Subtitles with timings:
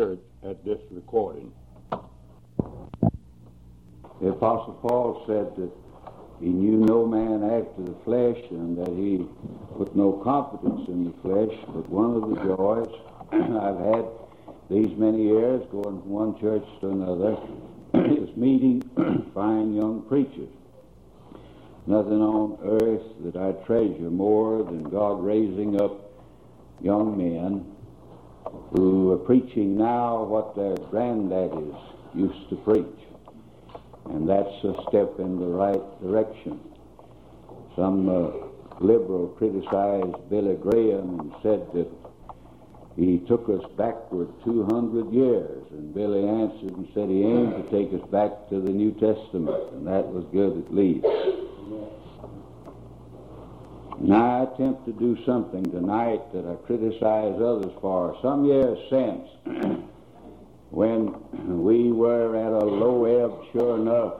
[0.00, 1.52] church at this recording.
[4.22, 5.70] The Apostle Paul said that
[6.40, 9.28] he knew no man after the flesh and that he
[9.76, 12.88] put no confidence in the flesh, but one of the joys
[13.32, 14.06] I've had
[14.70, 17.36] these many years going from one church to another
[18.22, 18.80] is meeting
[19.34, 20.48] fine young preachers.
[21.86, 26.10] Nothing on earth that I treasure more than God raising up
[26.80, 27.76] young men
[28.72, 31.76] who are preaching now what their granddaddies
[32.14, 32.86] used to preach.
[34.06, 36.60] And that's a step in the right direction.
[37.76, 38.30] Some uh,
[38.80, 41.88] liberal criticized Billy Graham and said that
[42.96, 45.64] he took us backward 200 years.
[45.70, 49.72] And Billy answered and said he aimed to take us back to the New Testament,
[49.72, 51.06] and that was good at least.
[54.00, 58.16] And I attempt to do something tonight that I criticize others for.
[58.22, 59.28] Some years since,
[60.70, 61.14] when
[61.62, 64.14] we were at a low ebb, sure enough,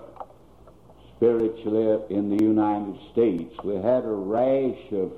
[1.17, 5.13] spiritually in the United States, we had a rash of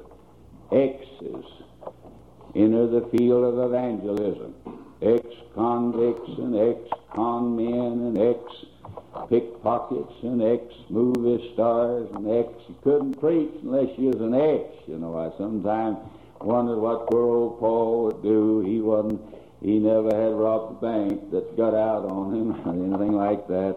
[0.70, 1.44] exes
[2.54, 4.54] enter the field of evangelism.
[5.00, 8.18] Ex-convicts and ex-con men and
[8.96, 12.48] ex-pickpockets and ex-movie stars and ex...
[12.68, 14.88] You couldn't preach unless you was an ex.
[14.88, 15.98] You know, I sometimes
[16.40, 18.60] wondered what poor old Paul would do.
[18.60, 19.20] He wasn't...
[19.62, 23.76] He never had robbed a bank that got out on him or anything like that.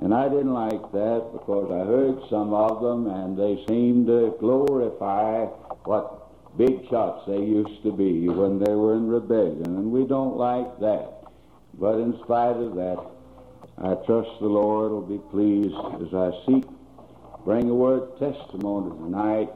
[0.00, 4.36] And I didn't like that because I heard some of them and they seemed to
[4.38, 5.46] glorify
[5.84, 6.24] what
[6.58, 10.78] big shots they used to be when they were in rebellion, and we don't like
[10.80, 11.24] that.
[11.78, 12.98] But in spite of that,
[13.78, 16.64] I trust the Lord will be pleased as I seek
[17.44, 19.50] bring a word testimony tonight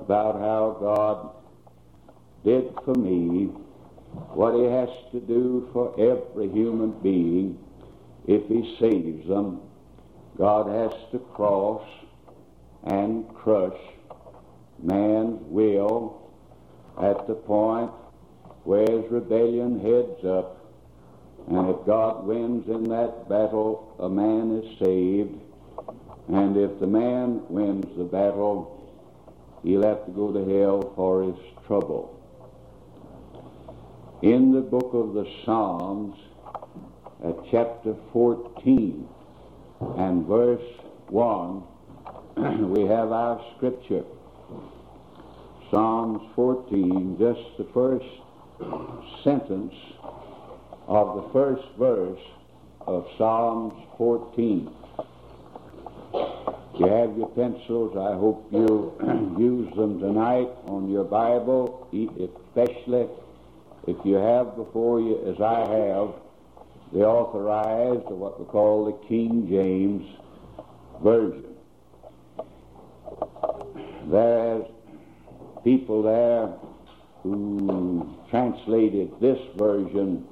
[0.00, 1.30] about how God
[2.42, 3.50] did for me
[4.32, 7.58] what he has to do for every human being
[8.26, 9.60] if he saves them.
[10.38, 11.86] God has to cross
[12.84, 13.78] and crush
[14.82, 16.32] man's will
[17.02, 17.90] at the point
[18.64, 20.59] where his rebellion heads up.
[21.48, 25.40] And if God wins in that battle, a man is saved.
[26.28, 28.80] And if the man wins the battle,
[29.64, 31.36] he'll have to go to hell for his
[31.66, 32.16] trouble.
[34.22, 36.16] In the book of the Psalms,
[37.24, 39.08] at chapter 14
[39.98, 40.62] and verse
[41.08, 41.62] 1,
[42.70, 44.04] we have our scripture.
[45.70, 48.04] Psalms 14, just the first
[49.24, 49.74] sentence
[50.90, 52.20] of the first verse
[52.80, 54.68] of Psalms 14.
[56.80, 57.96] You have your pencils.
[57.96, 58.98] I hope you'll
[59.38, 63.06] use them tonight on your Bible, especially
[63.86, 66.14] if you have before you, as I have,
[66.92, 70.04] the authorized, or what we call the King James
[71.04, 71.54] Version.
[74.10, 74.64] There's
[75.62, 76.52] people there
[77.22, 80.26] who translated this version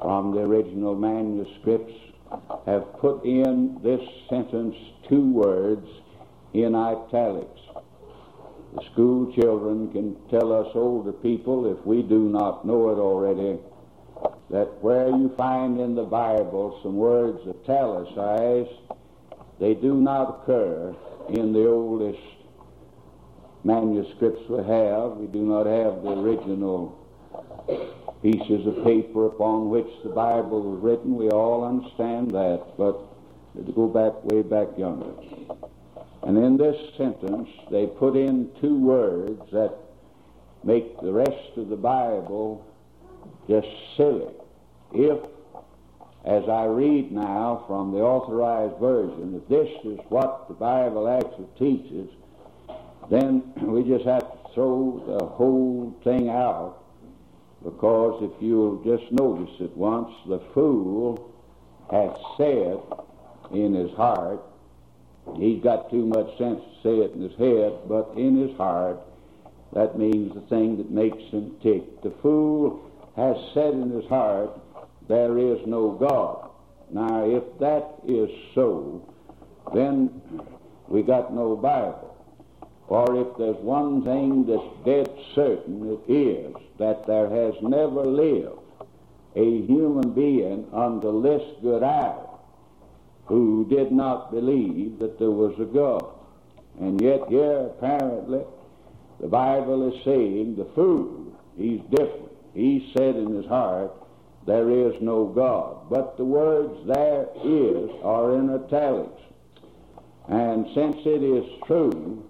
[0.00, 1.92] from the original manuscripts
[2.66, 4.76] have put in this sentence
[5.08, 5.86] two words
[6.54, 7.60] in italics.
[8.74, 13.58] The school children can tell us older people, if we do not know it already,
[14.50, 18.78] that where you find in the Bible some words italicized,
[19.58, 20.94] they do not occur
[21.30, 22.20] in the oldest
[23.64, 25.12] manuscripts we have.
[25.12, 27.07] We do not have the original
[28.22, 31.16] pieces of paper upon which the Bible was written.
[31.16, 32.98] We all understand that, but
[33.66, 35.12] to go back way back younger.
[36.22, 39.74] And in this sentence, they put in two words that
[40.64, 42.66] make the rest of the Bible
[43.48, 44.34] just silly.
[44.92, 45.18] If,
[46.24, 51.48] as I read now from the authorized version, if this is what the Bible actually
[51.58, 52.10] teaches,
[53.10, 56.77] then we just have to throw the whole thing out
[57.62, 61.34] because if you'll just notice it once, the fool
[61.90, 62.78] has said
[63.52, 64.40] in his heart,
[65.36, 69.00] he's got too much sense to say it in his head, but in his heart,
[69.72, 72.02] that means the thing that makes him tick.
[72.02, 72.80] The fool
[73.16, 74.50] has said in his heart,
[75.08, 76.50] there is no God.
[76.90, 79.06] Now, if that is so,
[79.74, 80.22] then
[80.88, 82.17] we got no Bible.
[82.88, 88.60] For if there's one thing that's dead certain, it is that there has never lived
[89.36, 92.38] a human being until this good hour
[93.26, 96.14] who did not believe that there was a God.
[96.80, 98.40] And yet here apparently
[99.20, 102.32] the Bible is saying the fool, he's different.
[102.54, 103.92] He said in his heart,
[104.46, 105.90] there is no God.
[105.90, 109.20] But the words there is are in italics.
[110.26, 112.27] And since it is true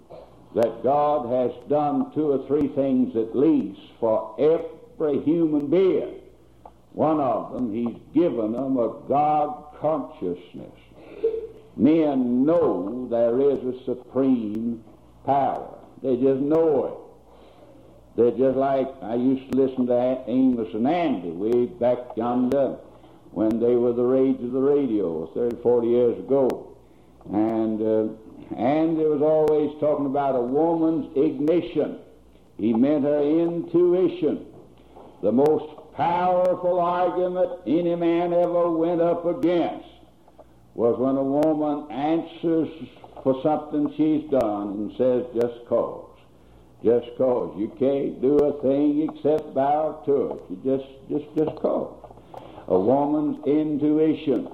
[0.54, 6.20] that God has done two or three things at least for every human being,
[6.92, 10.72] one of them, He's given them a God consciousness.
[11.76, 14.82] Men know there is a supreme
[15.24, 15.78] power.
[16.02, 17.08] They just know it.
[18.16, 22.76] They're just like I used to listen to Amos and Andy way back yonder
[23.30, 26.76] when they were the rage of the radio 30, 40 years ago.
[27.32, 28.12] And uh,
[28.56, 31.98] Andy was always talking about a woman's ignition.
[32.56, 34.46] He meant her intuition.
[35.22, 39.86] The most powerful argument any man ever went up against
[40.74, 42.68] was when a woman answers
[43.22, 46.04] for something she's done and says, just cause.
[46.84, 47.52] Just cause.
[47.58, 50.42] You can't do a thing except bow to it.
[50.50, 51.94] You just, just, just cause.
[52.68, 54.48] A woman's intuition.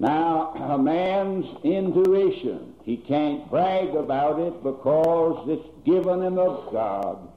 [0.00, 7.28] Now, a man's intuition, he can't brag about it because it's given him of God,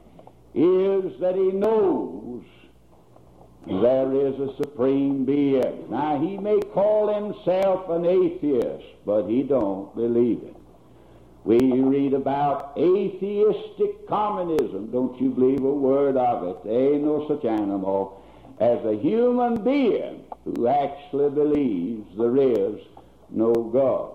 [0.53, 2.43] is that he knows
[3.65, 5.89] there is a supreme being.
[5.89, 10.55] Now, he may call himself an atheist, but he don't believe it.
[11.43, 14.91] We read about atheistic communism.
[14.91, 16.63] Don't you believe a word of it.
[16.63, 18.20] There ain't no such animal
[18.61, 22.79] as a human being who actually believes there is
[23.31, 24.13] no God.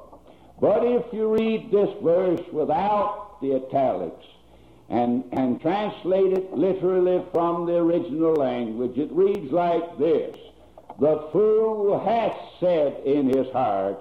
[0.60, 4.24] But if you read this verse without the italics
[4.88, 10.36] and, and translate it literally from the original language, it reads like this
[11.00, 14.00] The fool hath said in his heart,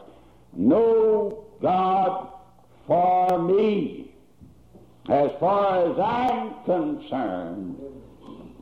[0.54, 2.30] No God
[2.86, 4.14] for me.
[5.10, 7.95] As far as I'm concerned,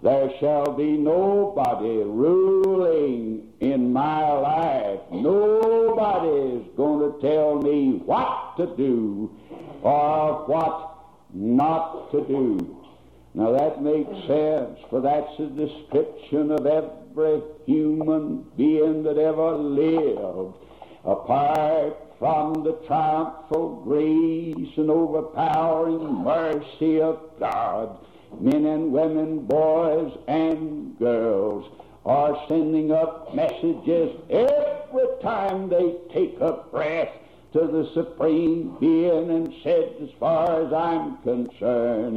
[0.03, 5.00] there shall be nobody ruling in my life.
[5.09, 9.31] Nobody's going to tell me what to do
[9.81, 12.83] or what not to do.
[13.33, 20.57] Now that makes sense, for that's a description of every human being that ever lived.
[21.05, 27.97] Apart from the triumphal grace and overpowering mercy of God,
[28.41, 31.71] men and women, boys and girls
[32.06, 37.09] are sending up messages every time they take a breath
[37.53, 42.15] to the Supreme Being and said, as far as I'm concerned,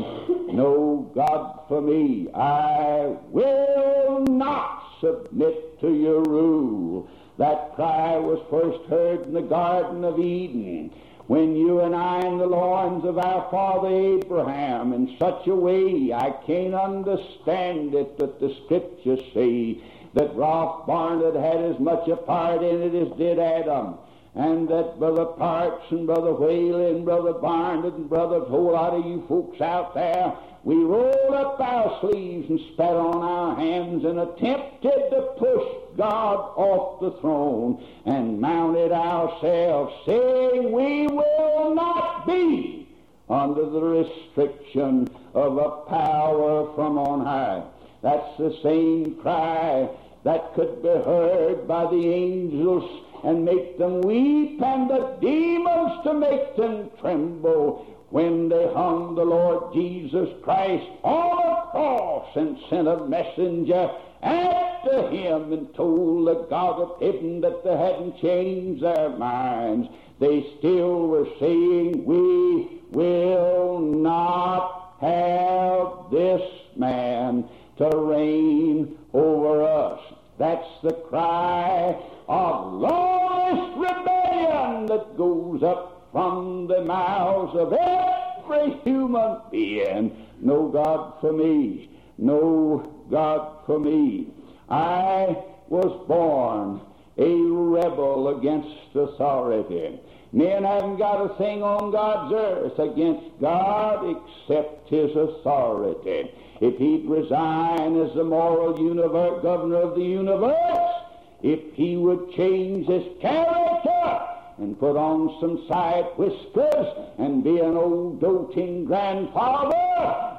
[0.55, 2.29] no God for me.
[2.35, 7.09] I will not submit to your rule.
[7.39, 10.91] That cry was first heard in the Garden of Eden
[11.27, 16.13] when you and I in the loins of our father Abraham in such a way
[16.13, 19.83] I can't understand it, but the scriptures say
[20.15, 23.97] that Ralph Barnett had as much a part in it as did Adam
[24.37, 29.05] and that Brother Parks and Brother Whaley and Brother Barnett and Brother whole lot of
[29.05, 34.21] you folks out there, we rolled up our sleeves and spat on our hands and
[34.21, 42.89] attempted to push God off the throne and mounted ourselves, saying we will not be
[43.29, 47.63] under the restriction of a power from on high.
[48.03, 49.89] That's the same cry
[50.25, 56.15] that could be heard by the angels and make them weep, and the demons to
[56.15, 62.87] make them tremble when they hung the Lord Jesus Christ on a cross and sent
[62.87, 63.91] a messenger
[64.23, 69.89] after him and told the God of heaven that they hadn't changed their minds.
[70.19, 76.43] They still were saying, We will not have this
[76.77, 80.01] man to reign over us.
[80.39, 81.97] That's the cry
[82.29, 90.27] of lawless rebellion that goes up from the mouths of every human being.
[90.41, 91.91] No God for me.
[92.19, 94.29] No God for me.
[94.69, 95.37] I
[95.69, 96.81] was born
[97.19, 99.99] a rebel against authority.
[100.33, 106.31] Men haven't got a thing on God's earth against God except His authority.
[106.61, 110.97] If He'd resign as the moral universe, governor of the universe,
[111.43, 116.87] if he would change his character and put on some side whiskers
[117.19, 119.75] and be an old doting grandfather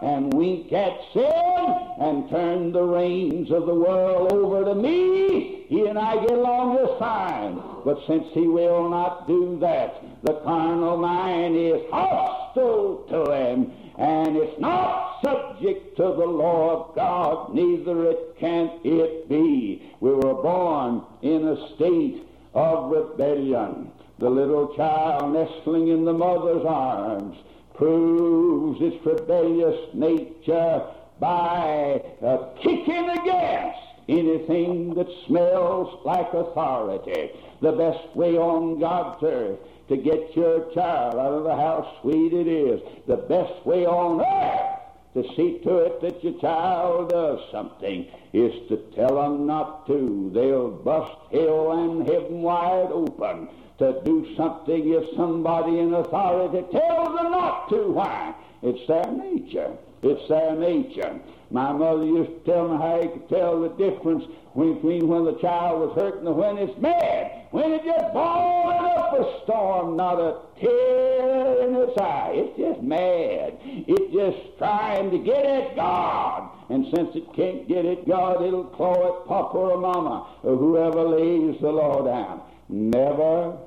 [0.01, 5.85] and wink at sin and turn the reins of the world over to me, he
[5.85, 7.61] and I get along just fine.
[7.85, 14.37] But since he will not do that, the carnal mind is hostile to him and
[14.37, 19.91] it's not subject to the law of God, neither it can it be.
[19.99, 23.91] We were born in a state of rebellion.
[24.19, 27.37] The little child nestling in the mother's arms
[27.75, 30.83] proves its rebellious nature
[31.19, 37.29] by uh, kicking against anything that smells like authority.
[37.61, 39.59] The best way on God's earth
[39.89, 44.21] to get your child out of the how sweet it is, the best way on
[44.21, 44.77] earth
[45.13, 50.31] to see to it that your child does something is to tell them not to.
[50.33, 57.15] They'll bust hell and heaven wide open to do something if somebody in authority tells
[57.17, 57.91] them not to.
[57.91, 58.33] Why?
[58.63, 59.71] It's their nature.
[60.01, 61.19] It's their nature.
[61.49, 65.37] My mother used to tell me how you could tell the difference between when the
[65.39, 67.47] child was hurt and when it's mad.
[67.51, 72.31] When it just boiling up a storm, not a tear in its eye.
[72.33, 73.57] It's just mad.
[73.63, 76.49] It's just trying to get at God.
[76.69, 81.03] And since it can't get at God, it'll claw at Papa or Mama or whoever
[81.07, 82.41] lays the law down.
[82.67, 83.57] Never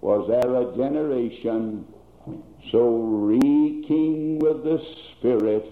[0.00, 1.84] was there a generation
[2.70, 4.78] so reeking with the
[5.12, 5.64] spirit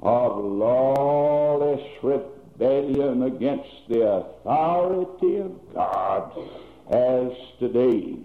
[0.00, 6.32] of lawless rebellion against the authority of God
[6.90, 8.16] as today.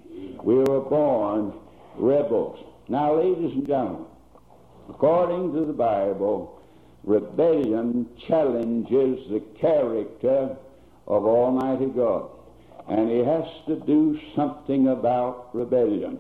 [0.44, 1.54] We were born
[1.96, 2.60] rebels.
[2.88, 4.06] Now, ladies and gentlemen,
[4.90, 6.62] according to the Bible,
[7.04, 10.56] rebellion challenges the character
[11.08, 12.30] of Almighty God.
[12.90, 16.20] And He has to do something about rebellion.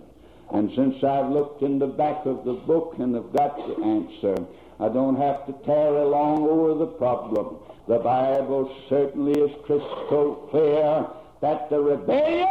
[0.51, 4.35] And since I've looked in the back of the book and have got the answer,
[4.79, 7.57] I don't have to tarry long over the problem.
[7.87, 11.07] The Bible certainly is crystal clear
[11.41, 12.47] that the rebellion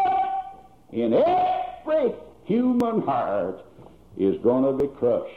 [0.92, 2.12] in every
[2.44, 3.64] human heart
[4.16, 5.32] is going to be crushed.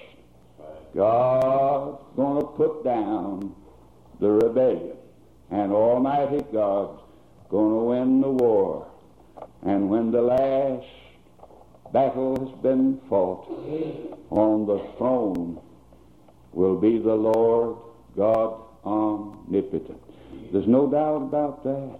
[0.95, 3.55] God's going to put down
[4.19, 4.97] the rebellion,
[5.50, 7.00] and Almighty God's
[7.51, 8.88] going to win the war.
[9.63, 10.88] And when the last
[11.91, 13.48] battle has been fought
[14.29, 15.62] on the throne
[16.53, 17.77] will be the Lord
[18.15, 20.01] God omnipotent.
[20.53, 22.00] There's no doubt about that.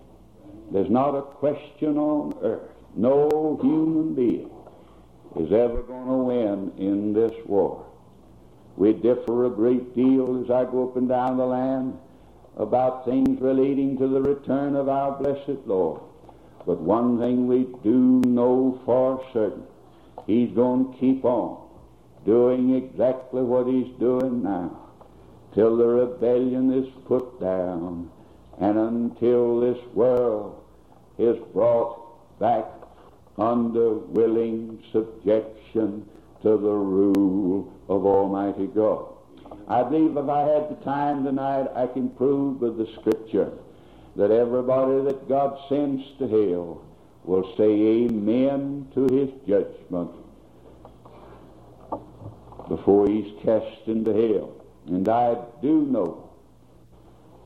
[0.72, 2.70] There's not a question on earth.
[2.96, 4.50] No human being
[5.38, 7.86] is ever going to win in this war.
[8.78, 11.98] We differ a great deal as I go up and down the land
[12.58, 16.02] about things relating to the return of our blessed Lord.
[16.66, 19.64] But one thing we do know for certain,
[20.28, 21.62] He's going to keep on
[22.26, 24.78] doing exactly what he's doing now
[25.54, 28.10] till the rebellion is put down
[28.60, 30.64] and until this world
[31.18, 32.66] is brought back
[33.38, 36.06] under willing subjection
[36.42, 39.11] to the rule of Almighty God.
[39.72, 43.54] I believe if I had the time tonight, I can prove with the Scripture
[44.18, 46.84] that everybody that God sends to hell
[47.24, 47.72] will say
[48.04, 50.12] amen to his judgment
[52.68, 54.54] before he's cast into hell.
[54.88, 56.32] And I do know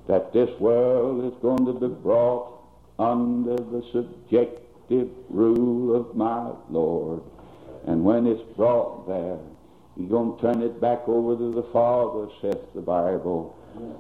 [0.07, 2.59] that this world is going to be brought
[2.97, 7.21] under the subjective rule of my Lord.
[7.85, 9.37] And when it's brought there,
[9.97, 13.55] he's going to turn it back over to the Father, says the Bible,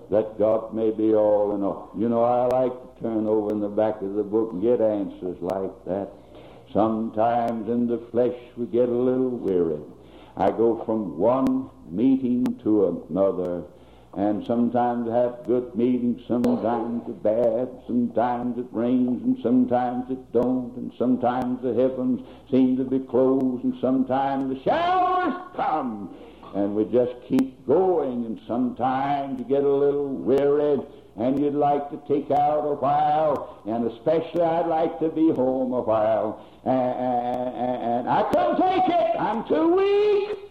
[0.09, 1.91] that God may be all in all.
[1.97, 4.81] You know, I like to turn over in the back of the book and get
[4.81, 6.09] answers like that.
[6.73, 9.81] Sometimes in the flesh we get a little weary.
[10.37, 13.63] I go from one meeting to another,
[14.15, 20.73] and sometimes have good meetings, sometimes it's bad, sometimes it rains, and sometimes it don't,
[20.77, 26.15] and sometimes the heavens seem to be closed, and sometimes the showers come,
[26.55, 30.79] and we just keep going, and sometimes you get a little weary,
[31.17, 35.73] and you'd like to take out a while, and especially I'd like to be home
[35.73, 39.19] a while, and, and I couldn't take it.
[39.19, 40.44] I'm too weak.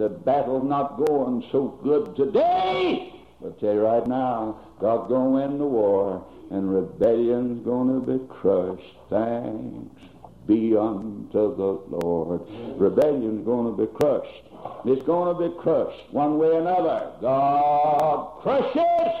[0.00, 3.12] The battle's not going so good today.
[3.38, 8.00] But I tell you right now, God's going to win the war, and rebellion's going
[8.00, 8.96] to be crushed.
[9.10, 10.00] Thanks
[10.46, 12.40] be unto the Lord.
[12.80, 14.42] Rebellion's going to be crushed.
[14.86, 17.12] It's going to be crushed one way or another.
[17.20, 19.12] God crushes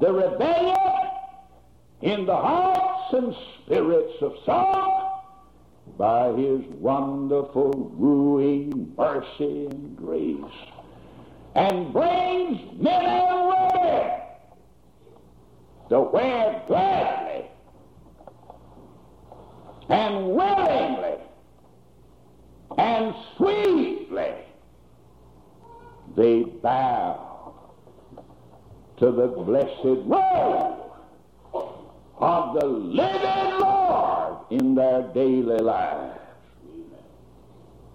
[0.00, 0.76] the rebellion
[2.02, 3.32] in the hearts and
[3.62, 4.97] spirits of some
[5.98, 10.54] by his wonderful wooing mercy and grace
[11.56, 14.10] and brings men women
[15.88, 17.46] to where gladly
[19.88, 21.18] and willingly
[22.78, 24.34] and sweetly
[26.16, 27.54] they bow
[28.98, 30.87] to the blessed role
[32.20, 36.18] of the living Lord in their daily lives.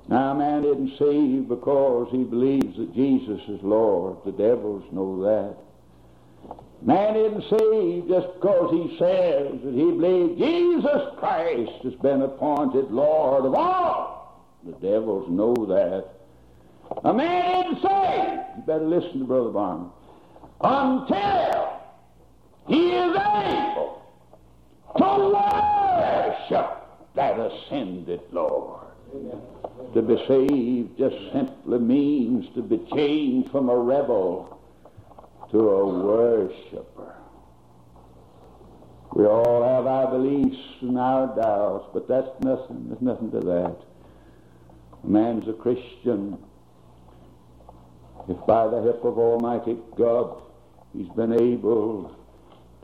[0.07, 4.17] Now, man isn't saved because he believes that Jesus is Lord.
[4.25, 5.57] The devils know that.
[6.81, 12.91] Man isn't saved just because he says that he believes Jesus Christ has been appointed
[12.91, 14.43] Lord of all.
[14.65, 16.09] The devils know that.
[17.05, 18.41] A man isn't saved.
[18.57, 19.91] You better listen to Brother Barnum.
[20.61, 21.79] Until
[22.67, 24.02] he is able
[24.97, 26.83] to worship
[27.15, 28.81] that ascended Lord.
[29.93, 34.59] To be saved just simply means to be changed from a rebel
[35.51, 37.15] to a worshiper.
[39.13, 42.88] We all have our beliefs and our doubts, but that's nothing.
[42.88, 43.75] There's nothing to that.
[45.03, 46.39] A man's a Christian
[48.27, 50.41] if by the help of Almighty God
[50.95, 52.15] he's been able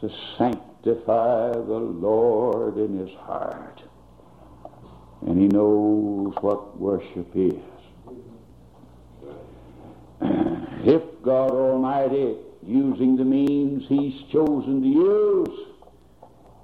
[0.02, 3.82] to sanctify the Lord in his heart.
[5.26, 7.54] And he knows what worship is.
[10.82, 15.60] If God Almighty, using the means he's chosen to use,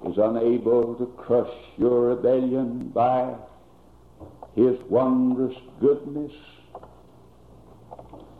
[0.06, 3.34] is unable to crush your rebellion by
[4.54, 6.32] his wondrous goodness,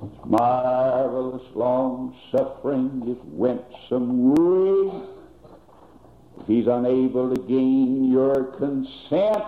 [0.00, 5.15] his marvelous long suffering, his winsome rule,
[6.40, 9.44] if he's unable to gain your consent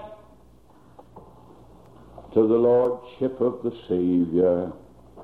[2.33, 4.73] to the Lordship of the Savior,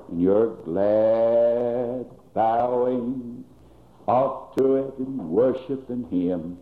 [0.09, 3.43] and you're glad bowing
[4.07, 6.57] off to it and worshiping Him,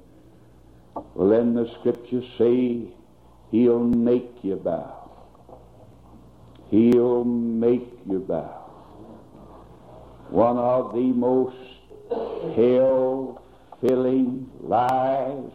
[0.95, 2.88] well, then the Scriptures say
[3.51, 5.12] He'll make you bow.
[6.69, 8.60] He'll make you bow.
[10.29, 11.55] One of the most
[13.84, 15.52] hell-filling lies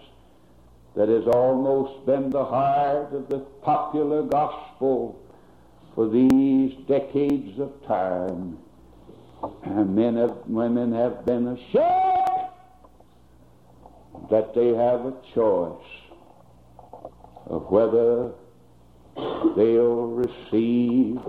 [0.94, 5.20] that has almost been the heart of the popular gospel
[5.94, 8.58] for these decades of time.
[9.62, 12.50] And men and women have been assured
[14.30, 15.86] that they have a choice
[17.46, 18.32] of whether
[19.56, 21.20] they'll receive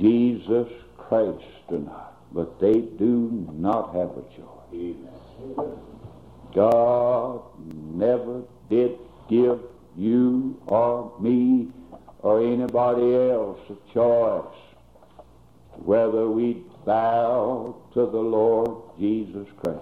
[0.00, 2.06] Jesus Christ or not.
[2.32, 5.09] But they do not have a choice.
[6.54, 7.42] God
[7.94, 8.98] never did
[9.28, 9.60] give
[9.96, 11.68] you or me
[12.20, 14.56] or anybody else a choice
[15.84, 19.80] whether we bow to the Lord Jesus Christ.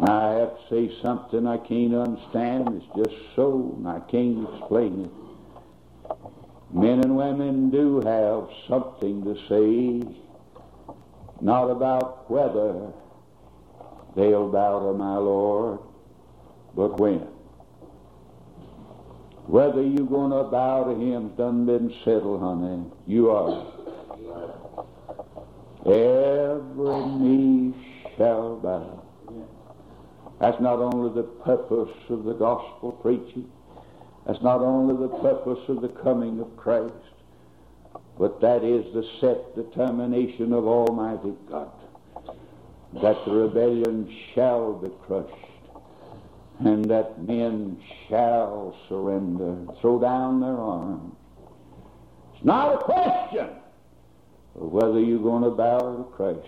[0.00, 2.68] Now I have to say something I can't understand.
[2.82, 5.10] It's just so, and I can't explain it.
[6.74, 10.08] Men and women do have something to say,
[11.40, 12.92] not about whether
[14.16, 15.78] they'll bow to my Lord,
[16.74, 17.26] but when.
[19.46, 22.90] Whether you're going to bow to him done been settled, honey.
[23.06, 23.66] You are.
[25.84, 27.74] Every knee
[28.16, 29.02] shall bow.
[30.40, 33.50] That's not only the purpose of the gospel preaching.
[34.26, 36.94] That's not only the purpose of the coming of Christ.
[38.18, 41.72] But that is the set determination of Almighty God.
[43.00, 45.32] That the rebellion shall be crushed.
[46.60, 51.14] And that men shall surrender, throw down their arms.
[52.34, 53.48] It's not a question
[54.54, 56.46] of whether you're going to bow to Christ.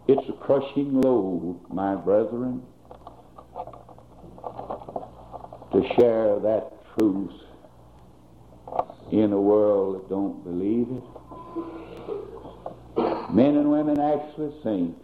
[0.07, 2.61] it's a crushing load, my brethren,
[5.73, 7.33] to share that truth
[9.11, 11.86] in a world that don't believe it.
[13.37, 14.97] Men and women actually think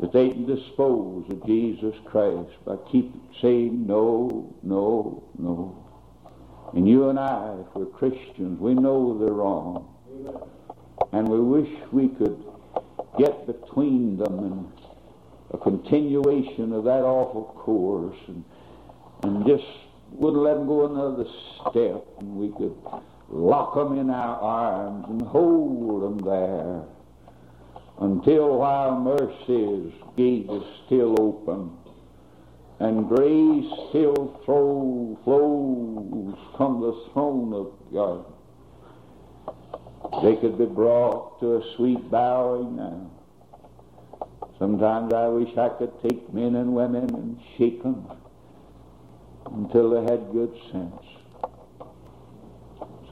[0.00, 5.86] that they can dispose of Jesus Christ by keep saying no, no, no.
[6.72, 9.86] And you and I, if we're Christians, we know they're wrong.
[11.12, 12.42] And we wish we could
[13.20, 14.72] get between them and
[15.52, 18.44] a continuation of that awful course and,
[19.22, 19.62] and just
[20.10, 21.30] wouldn't let them go another
[21.70, 22.74] step and we could
[23.28, 26.84] lock them in our arms and hold them there
[28.00, 31.70] until while mercy's gate is still open
[32.80, 38.24] and grace still flow, flows from the throne of God.
[40.22, 43.10] They could be brought to a sweet bowing now.
[44.58, 48.06] Sometimes I wish I could take men and women and shake them
[49.46, 51.23] until they had good sense.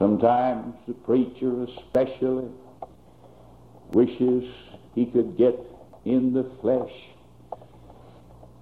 [0.03, 2.49] Sometimes the preacher especially
[3.93, 4.43] wishes
[4.93, 5.57] he could get
[6.03, 6.91] in the flesh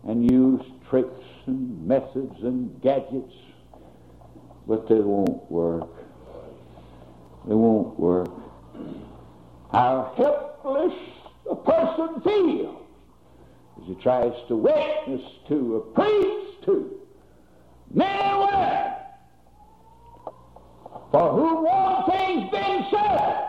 [0.08, 3.34] and use tricks and methods and gadgets,
[4.68, 5.90] but they won't work.
[7.48, 8.30] They won't work.
[9.72, 10.94] How helpless
[11.50, 12.84] a person feels
[13.82, 17.00] as he tries to witness to, a preach to,
[17.92, 18.12] men
[18.54, 19.01] and
[21.12, 23.48] for whom one thing's been said.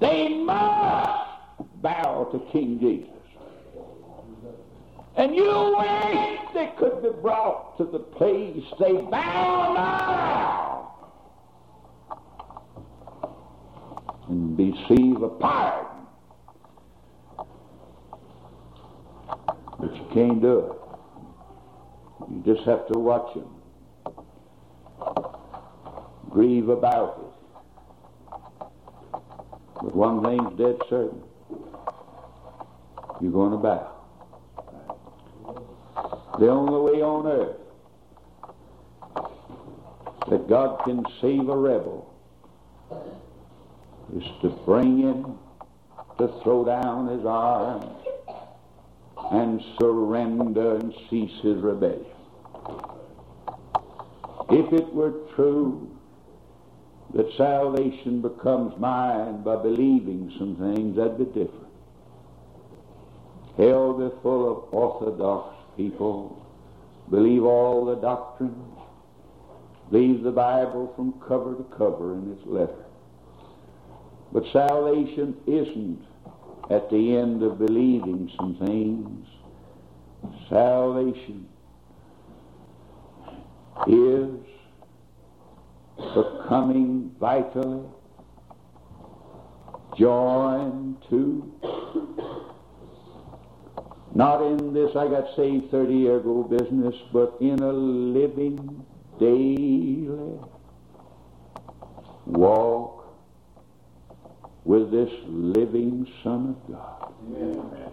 [0.00, 3.10] They must bow to King Jesus.
[5.16, 11.08] And you wish they could be brought to the place they bow now
[14.28, 16.06] and receive a pardon.
[19.80, 20.72] But you can't do it.
[22.30, 23.57] You just have to watch them.
[26.30, 27.24] Grieve about it.
[29.82, 31.22] But one thing's dead certain.
[33.20, 33.94] You're going to bow.
[36.38, 37.56] The only way on earth
[40.28, 42.14] that God can save a rebel
[44.16, 45.38] is to bring him
[46.18, 47.86] to throw down his arms
[49.32, 52.04] and surrender and cease his rebellion.
[54.50, 55.97] If it were true
[57.14, 61.68] that salvation becomes mine by believing some things, that'd be different.
[63.56, 66.46] Hell be full of orthodox people,
[67.10, 68.78] believe all the doctrines,
[69.90, 72.84] believe the Bible from cover to cover in its letter.
[74.32, 76.04] But salvation isn't
[76.70, 79.26] at the end of believing some things.
[80.50, 81.48] Salvation
[83.86, 84.30] is
[85.98, 87.82] becoming vitally
[89.98, 91.52] joined to
[94.14, 98.84] not in this I got saved 30 year ago business, but in a living
[99.20, 100.08] daily
[102.26, 103.06] walk
[104.64, 107.12] with this living Son of God.
[107.36, 107.92] Amen.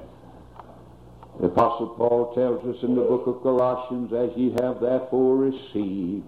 [1.39, 6.25] The Apostle Paul tells us in the book of Colossians, as ye have therefore received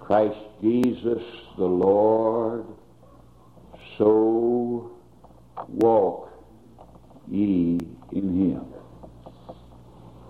[0.00, 1.22] Christ Jesus
[1.56, 2.64] the Lord,
[3.98, 4.90] so
[5.68, 6.30] walk
[7.30, 7.78] ye
[8.12, 8.64] in him.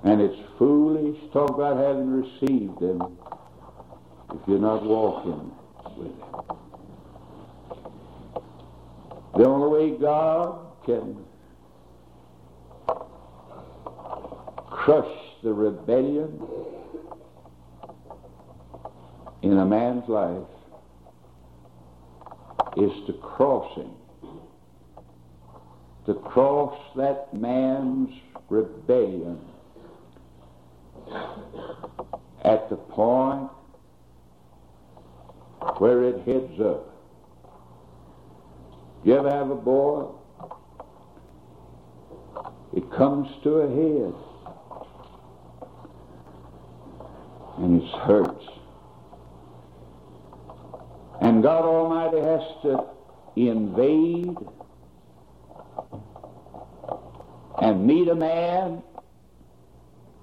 [0.05, 3.03] And it's foolish talk about having received him
[4.35, 5.53] if you're not walking
[5.97, 6.57] with him.
[9.37, 11.25] The only way God can
[14.67, 16.41] crush the rebellion
[19.43, 20.47] in a man's life
[22.77, 23.91] is to cross him.
[26.07, 28.11] To cross that man's
[28.49, 29.39] rebellion
[32.45, 33.51] at the point
[35.79, 36.89] where it heads up.
[39.05, 40.21] You ever have a boil?
[42.75, 44.15] It comes to a head.
[47.59, 48.62] And it hurts.
[51.21, 52.85] And God Almighty has to
[53.37, 54.37] invade
[57.61, 58.83] and meet a man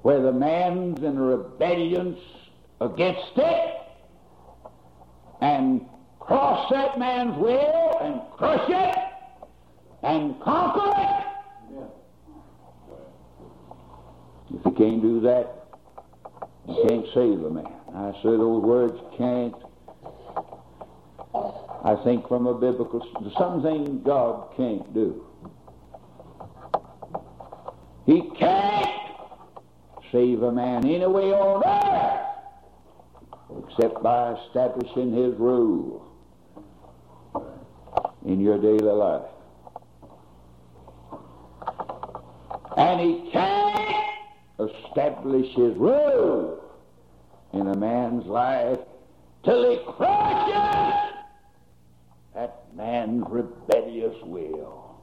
[0.01, 2.17] where the man's in rebellion
[2.81, 3.75] against it
[5.41, 5.85] and
[6.19, 8.95] cross that man's will and crush it
[10.03, 11.25] and conquer it.
[14.51, 15.67] If you can't do that,
[16.67, 17.73] you can't save a man.
[17.95, 19.55] I say those words can't.
[21.89, 23.01] I think from a biblical,
[23.35, 25.25] something God can't do.
[28.05, 28.87] He can't
[30.11, 32.27] save a man any way on earth
[33.67, 36.05] except by establishing his rule
[38.23, 39.25] in your daily life.
[42.77, 44.05] And he can't
[44.59, 46.63] establish his rule
[47.53, 48.77] in a man's life
[49.43, 51.08] till he crushes
[52.79, 54.95] man's rebellious will.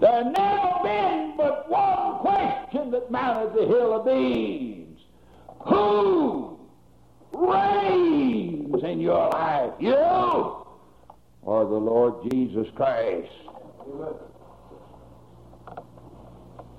[0.00, 5.00] There never been but one question that mounted the hill of beans.
[5.68, 6.58] Who
[7.32, 9.72] reigns in your life?
[9.78, 9.94] You
[11.42, 13.30] or the Lord Jesus Christ.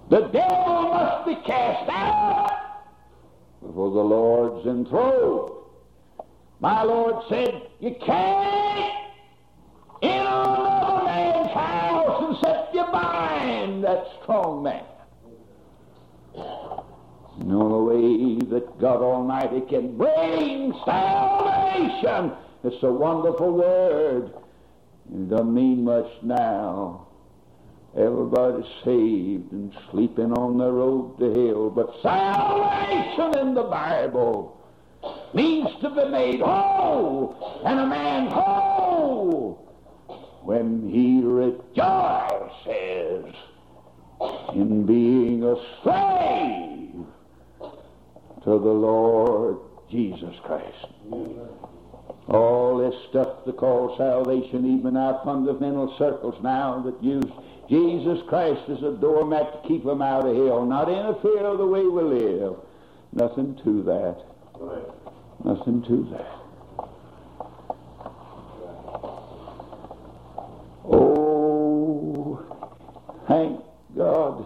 [0.10, 2.52] The devil must be cast out
[3.62, 5.57] before the Lord's enthroned.
[6.60, 8.94] My Lord said, You can't
[10.02, 14.84] in another man's house and set you bind that strong man.
[16.34, 22.34] The way that God Almighty can bring salvation.
[22.64, 24.34] It's a wonderful word.
[25.14, 27.08] It doesn't mean much now.
[27.96, 31.70] Everybody's saved and sleeping on the road to hell.
[31.70, 34.57] But salvation in the Bible
[35.34, 39.68] means to be made whole, and a man whole
[40.44, 41.66] when he rejoices
[44.54, 47.06] in being a slave
[48.44, 49.58] to the Lord
[49.92, 50.88] Jesus Christ.
[52.30, 57.32] All this stuff they call salvation, even our fundamental circles now that use
[57.70, 61.66] Jesus Christ as a doormat to keep them out of hell, not interfere with the
[61.66, 62.56] way we live.
[63.14, 64.24] Nothing to that.
[65.48, 66.28] Nothing to that.
[70.84, 72.44] Oh,
[73.30, 73.62] thank
[73.96, 74.44] God.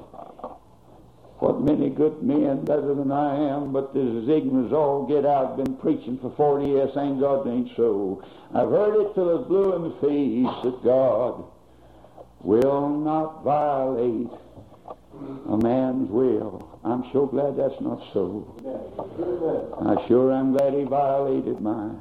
[1.40, 5.26] What many good men, better than I am, but there's as ignorant as all get
[5.26, 6.92] out, been preaching for 40 years.
[6.94, 8.24] Thank God it ain't so.
[8.54, 11.46] I've heard it till it's blue in the face that God
[12.42, 14.30] will not violate
[15.50, 16.80] a man's will.
[16.84, 18.56] I'm so glad that's not so.
[19.86, 22.00] I sure am glad he violated mine.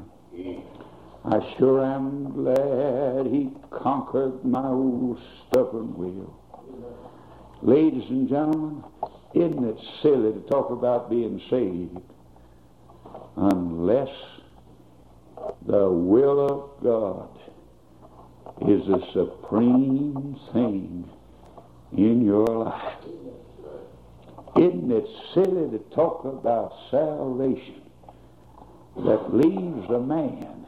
[1.24, 6.34] I sure am glad he conquered my old stubborn will.
[7.62, 8.82] Ladies and gentlemen,
[9.34, 12.00] isn't it silly to talk about being saved
[13.36, 14.08] unless
[15.66, 17.28] the will of God
[18.62, 21.08] is the supreme thing
[21.96, 22.96] in your life?
[24.56, 27.82] Isn't it silly to talk about salvation
[28.96, 30.66] that leaves a man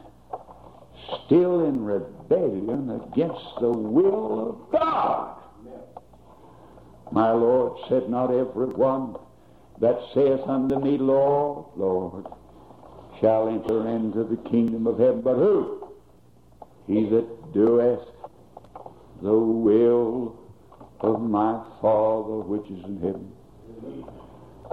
[1.25, 5.37] still in rebellion against the will of God?
[7.11, 9.15] My Lord said, Not every one
[9.79, 12.25] that saith unto me, Lord, Lord,
[13.19, 15.89] shall enter into the kingdom of heaven, but who?
[16.87, 18.07] He that doeth
[19.21, 20.42] the will
[21.03, 23.31] of my Father which is in heaven.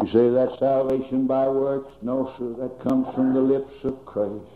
[0.01, 1.93] You say that salvation by works?
[2.01, 2.55] No, sir.
[2.63, 4.47] That comes from the lips of Christ.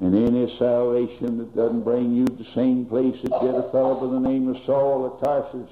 [0.00, 4.00] And any salvation that doesn't bring you to the same place that did a fellow
[4.00, 5.68] by the name of Saul of Tarsus,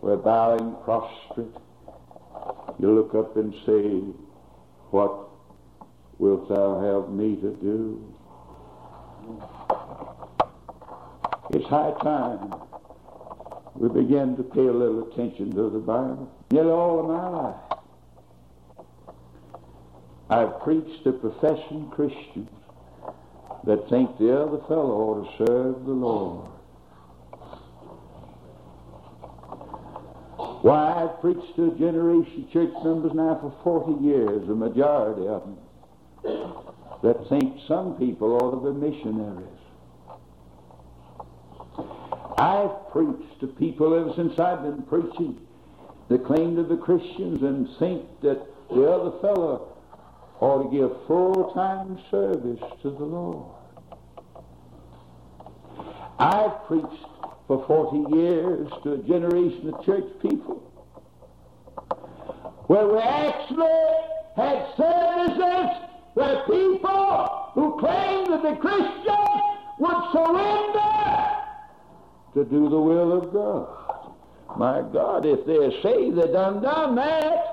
[0.00, 1.48] where bowing prostrate,
[2.78, 4.04] you look up and say,
[4.90, 5.30] What
[6.18, 8.14] wilt thou have me to do?
[11.50, 12.52] It's high time
[13.74, 16.30] we begin to pay a little attention to the Bible.
[16.50, 17.56] Nearly all of my life,
[20.30, 22.48] I've preached to professing Christians
[23.64, 26.50] that think the other fellow ought to serve the Lord.
[30.62, 35.26] Why, I've preached to a generation of church members now for 40 years, the majority
[35.26, 35.58] of them,
[37.02, 39.63] that think some people ought to be missionaries.
[42.36, 45.40] I've preached to people ever since I've been preaching
[46.08, 49.76] the claim to be Christians and think that the other fellow
[50.40, 53.46] ought to give full-time service to the Lord.
[56.18, 57.06] I've preached
[57.46, 60.60] for 40 years to a generation of church people
[62.66, 63.66] where we actually
[64.36, 65.70] had services
[66.14, 69.42] where people who claimed to be Christians
[69.78, 70.93] would surrender
[72.34, 74.12] to do the will of God.
[74.58, 77.50] My God, if they're saved, they done done that.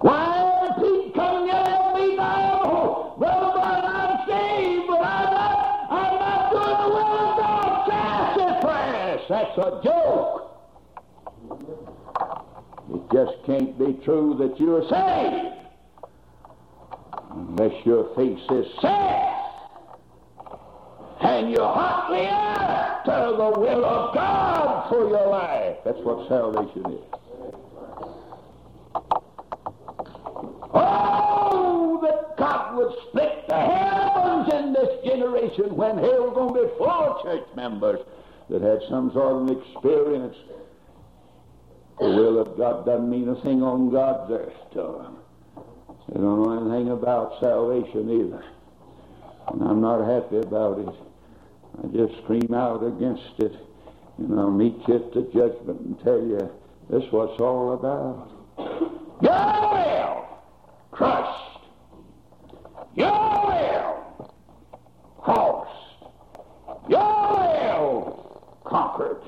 [0.00, 3.14] Why people come yelling me now?
[3.18, 8.36] Brother, brother, I'm saved, but I'm not, I'm not doing the will of God.
[8.36, 9.22] Sassafras!
[9.28, 10.38] That's a joke.
[12.94, 15.51] It just can't be true that you're saved
[17.56, 19.32] unless your face is set
[21.20, 25.76] and you're hotly after the will of God for your life.
[25.84, 27.00] That's what salvation is.
[30.74, 36.68] Oh, that God would split the heavens in this generation when hell's going to be
[36.78, 38.00] full of church members
[38.48, 40.36] that had some sort of an experience.
[42.00, 45.21] The will of God doesn't mean a thing on God's earth to them.
[46.08, 48.44] They don't know anything about salvation either.
[49.48, 50.94] And I'm not happy about it.
[51.82, 53.52] I just scream out against it.
[54.18, 56.50] And I'll meet you at the judgment and tell you
[56.90, 58.30] this is what's all about.
[59.22, 60.26] Your will,
[60.90, 61.58] crushed.
[62.94, 64.34] Your will,
[65.18, 66.04] crossed.
[66.88, 69.22] Your will, conquered.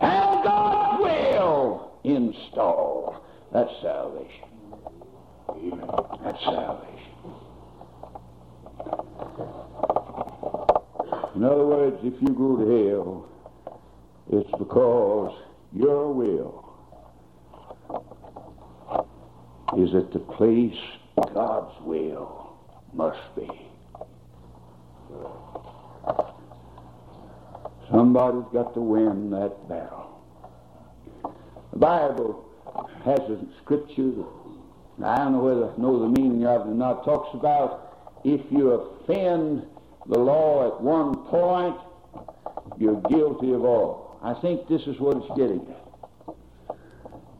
[0.00, 3.16] And God's will, installed.
[3.52, 4.41] That's salvation
[5.70, 5.80] believe
[6.24, 6.98] that's salvation.
[11.34, 13.28] In other words, if you go to hell,
[14.30, 15.34] it's because
[15.72, 16.68] your will
[19.78, 20.76] is at the place
[21.34, 22.56] God's will
[22.92, 23.48] must be.
[27.90, 30.20] Somebody's got to win that battle.
[31.72, 32.44] The Bible
[33.04, 34.12] has a scripture
[35.02, 37.04] I don't know whether know the meaning of it or not.
[37.04, 39.66] Talks about if you offend
[40.06, 41.76] the law at one point,
[42.78, 44.18] you're guilty of all.
[44.22, 46.36] I think this is what it's getting at.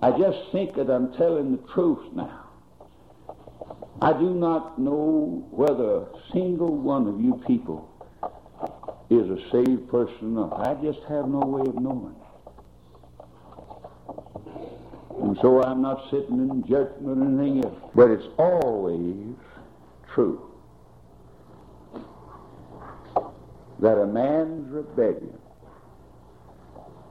[0.02, 2.40] I just think that I'm telling the truth now.
[4.00, 7.88] I do not know whether a single one of you people
[9.10, 10.66] is a saved person or not.
[10.66, 12.16] I just have no way of knowing.
[15.20, 17.90] And so I'm not sitting in judgment or anything else.
[17.94, 19.36] But it's always
[20.14, 20.48] true
[23.80, 25.38] that a man's rebellion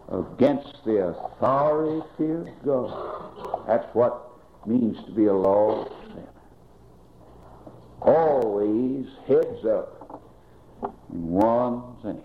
[0.09, 4.29] against the authority of God, that's what
[4.65, 6.27] means to be a law sinner,
[8.01, 10.21] always heads up
[11.11, 12.21] in one thing.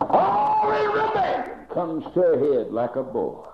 [0.00, 3.44] Every rebellion comes to a head like a boar.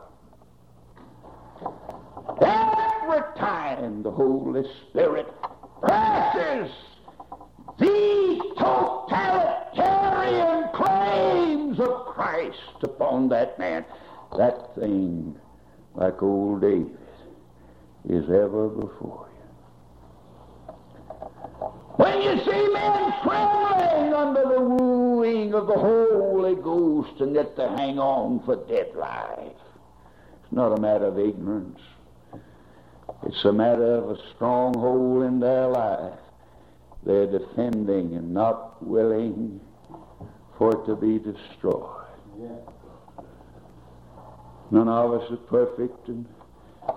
[2.41, 5.27] Every time the Holy Spirit
[5.81, 6.71] presses
[7.79, 13.85] these totalitarian claims of Christ upon that man,
[14.37, 15.39] that thing,
[15.95, 16.99] like old David,
[18.09, 19.35] is ever before you.
[21.97, 24.61] When you see men trembling under the
[25.25, 29.57] of the Holy Ghost and yet they hang on for dead life,
[30.43, 31.81] it's not a matter of ignorance.
[33.27, 36.19] It's a matter of a stronghold in their life
[37.07, 39.61] they're defending and not willing
[40.59, 42.07] for it to be destroyed.
[44.71, 46.27] None of us is perfect and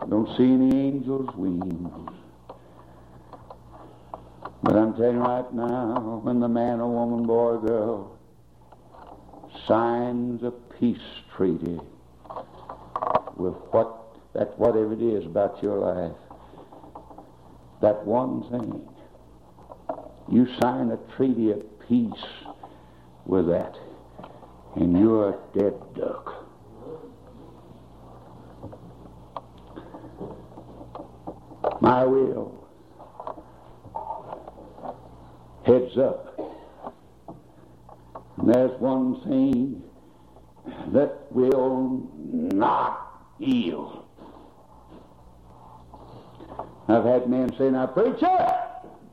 [0.09, 2.09] don't see any angels' wings.
[4.63, 8.16] But I'm telling you right now, when the man or woman, boy or girl
[9.67, 10.97] signs a peace
[11.35, 11.79] treaty
[13.35, 16.17] with what that whatever it is about your life,
[17.81, 18.87] that one thing
[20.29, 22.25] you sign a treaty of peace
[23.25, 23.75] with that,
[24.75, 26.33] and you're a dead duck.
[31.81, 32.67] My will
[35.65, 36.36] heads up.
[38.37, 39.83] And there's one thing
[40.93, 44.03] that will not yield.
[46.87, 48.25] I've had men say, now, preacher,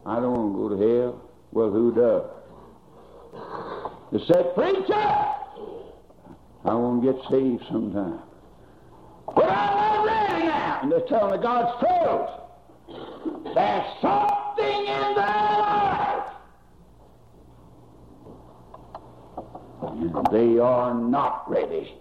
[0.06, 1.30] I don't want to go to hell.
[1.52, 2.24] Well, who does?
[4.12, 4.94] They said, Preacher,
[6.64, 8.20] I want to get saved sometime.
[9.26, 10.80] But I'm not ready now.
[10.82, 12.30] And they're telling the God's truth.
[13.54, 16.23] There's something in their life.
[20.30, 21.94] They are not ready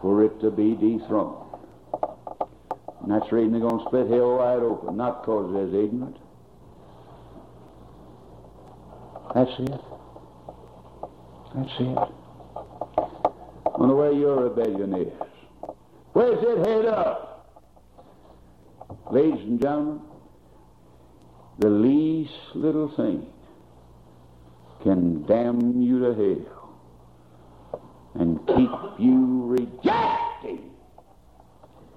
[0.00, 1.36] for it to be dethroned.
[3.02, 6.16] And that's the reason they're going to split hell wide open, not because they're ignorant,
[9.34, 9.80] That's it.
[11.54, 11.98] That's it.
[13.74, 15.12] On the way your rebellion is.
[16.12, 17.56] Where's it head up?
[19.10, 20.02] Ladies and gentlemen,
[21.58, 23.31] the least little thing
[24.82, 26.62] can damn you to hell
[28.14, 30.70] and keep you rejecting,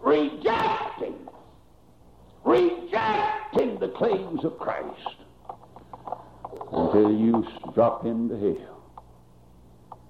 [0.01, 1.15] rejecting,
[2.43, 5.17] rejecting the claims of Christ
[6.71, 8.83] until you drop into hell.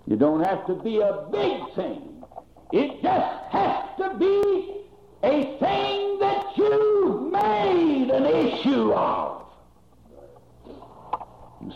[0.06, 2.24] You don't have to be a big thing.
[2.72, 4.82] It just has to be
[5.24, 9.35] a thing that you've made an issue of.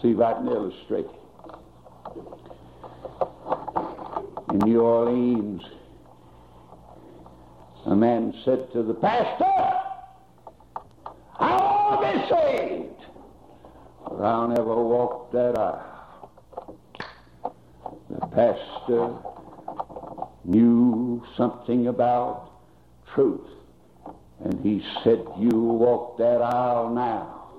[0.02, 1.08] See if I can illustrate.
[4.52, 5.62] In New Orleans,
[7.86, 9.45] a man said to the pastor,
[11.38, 13.02] I want to be saved.
[14.22, 16.70] I'll never walk that aisle.
[18.10, 19.16] The pastor
[20.45, 22.52] knew something about
[23.14, 23.47] truth.
[24.43, 27.50] And he said, You walk that aisle now,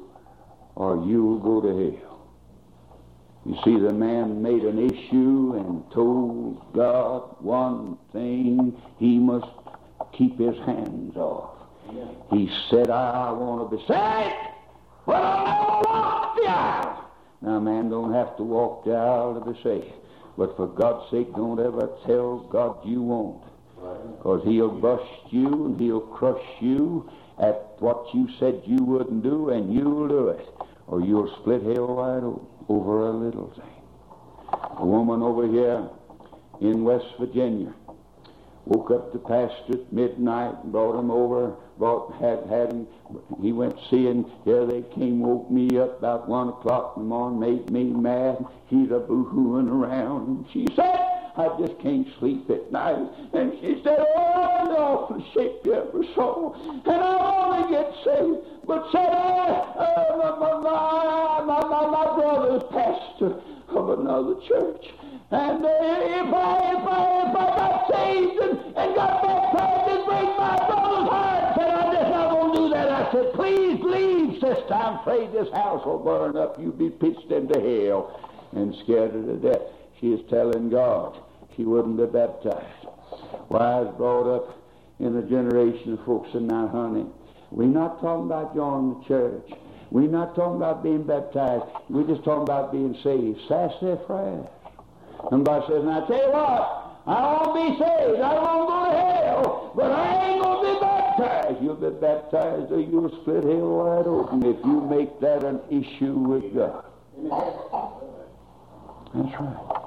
[0.74, 2.09] or you'll go to hell.
[3.46, 9.46] You see, the man made an issue and told God one thing he must
[10.12, 11.56] keep his hands off.
[12.30, 14.34] He said, I want to be saved.
[15.06, 17.10] Well, I never walk the aisle.
[17.40, 19.94] Now, man don't have to walk the aisle to be saved.
[20.36, 23.42] But for God's sake, don't ever tell God you won't.
[24.18, 29.48] Because he'll bust you and he'll crush you at what you said you wouldn't do,
[29.48, 30.46] and you'll do it.
[30.86, 33.82] Or you'll split hell wide open over a little thing.
[34.78, 35.88] A woman over here
[36.60, 37.74] in West Virginia
[38.64, 42.86] woke up the pastor at midnight and brought him over brought had had him
[43.40, 47.40] he went seeing here they came woke me up about one o'clock in the morning
[47.40, 52.70] made me mad he's a boo-hooing around and she said I just can't sleep at
[52.72, 56.54] night and she said oh I'm awful shape ever so
[56.84, 62.20] and I want to get saved but said uh, uh, my, my, my, my, my
[62.20, 64.86] brother's pastor of another church
[65.30, 70.04] and uh, if I if I if I got saved and, and got baptized and
[70.06, 72.88] break my brother's heart, said I'm just not gonna do that.
[72.90, 74.74] I said, please leave, sister.
[74.74, 76.58] I'm afraid this house will burn up.
[76.58, 78.18] You'll be pitched into hell
[78.52, 79.62] and scared to death.
[80.00, 81.18] She is telling God
[81.56, 82.86] she wouldn't be baptized.
[83.48, 84.56] Why I was brought up
[84.98, 87.06] in a generation of folks and now, honey,
[87.50, 89.50] we're not talking about joining the church.
[89.90, 91.64] We're not talking about being baptized.
[91.88, 93.40] We're just talking about being saved.
[93.48, 94.46] Sass their prayers.
[95.28, 98.20] Somebody says, now I tell you what, I won't be saved.
[98.22, 101.62] I won't go to hell, but I ain't going to be baptized.
[101.62, 106.14] You'll be baptized or you'll split hell wide open if you make that an issue
[106.14, 106.84] with God.
[109.14, 109.80] That's right.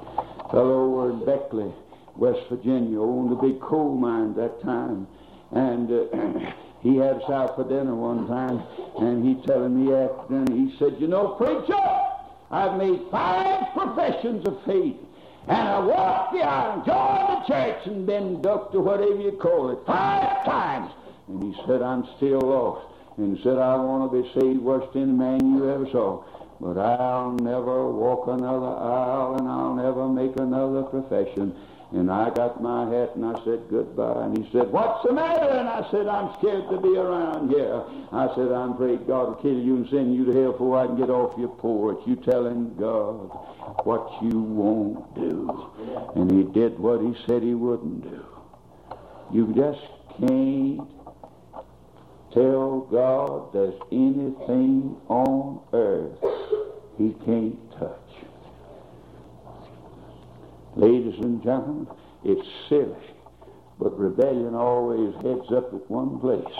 [0.51, 1.73] Fellow over in Beckley,
[2.15, 5.07] West Virginia, owned a big coal mine at that time.
[5.51, 6.51] And uh,
[6.81, 8.61] he had us out for dinner one time,
[8.99, 11.73] and he telling me after dinner, he said, You know, preacher,
[12.51, 14.97] I've made five professions of faith.
[15.47, 16.39] And I walked the
[16.85, 20.91] joined the church, and been ducked or whatever you call it, five times.
[21.27, 22.87] And he said, I'm still lost.
[23.17, 26.23] And he said, I want to be saved worse than any man you ever saw.
[26.63, 31.53] But I'll never walk another aisle, and I'll never make another profession.
[31.91, 34.23] And I got my hat and I said goodbye.
[34.23, 35.45] And he said, What's the matter?
[35.45, 37.83] And I said, I'm scared to be around here.
[38.13, 40.87] I said, I'm afraid God will kill you and send you to hell before I
[40.87, 41.99] can get off your porch.
[42.07, 43.27] You telling God
[43.85, 45.69] what you won't do.
[46.15, 48.25] And he did what he said he wouldn't do.
[49.33, 49.81] You just
[50.17, 50.89] can't
[52.33, 56.32] tell God there's anything on earth
[56.97, 57.99] he can't touch.
[60.75, 61.87] Ladies and gentlemen,
[62.23, 62.95] it's silly,
[63.79, 66.55] but rebellion always heads up at one place,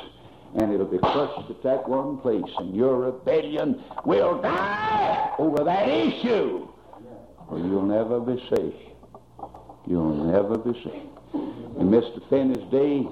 [0.55, 5.87] and it'll be crushed at that one place, and your rebellion will die over that
[5.87, 6.67] issue,
[7.47, 8.75] or you'll never be saved.
[9.87, 11.09] You'll never be saved.
[11.79, 12.21] In Mr.
[12.29, 13.07] Finney's day,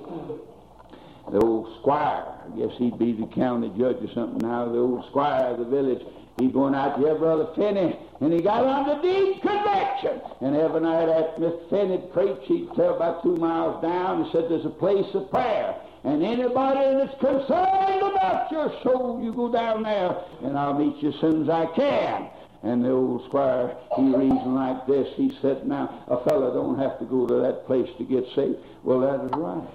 [1.32, 5.05] the old squire, I guess he'd be the county judge or something now, the old
[5.09, 6.01] squire of the village,
[6.41, 10.21] he'd going out to hear Brother Finney, and he got under deep conviction.
[10.41, 11.69] And every night after Mr.
[11.69, 15.75] Finney preached, he'd tell about two miles down, he said, there's a place of prayer.
[16.03, 21.09] And anybody that's concerned about your soul, you go down there, and I'll meet you
[21.09, 22.27] as soon as I can.
[22.63, 25.07] And the old squire, he reasoned like this.
[25.15, 28.57] He said, now, a fellow don't have to go to that place to get saved.
[28.83, 29.67] Well, that is right.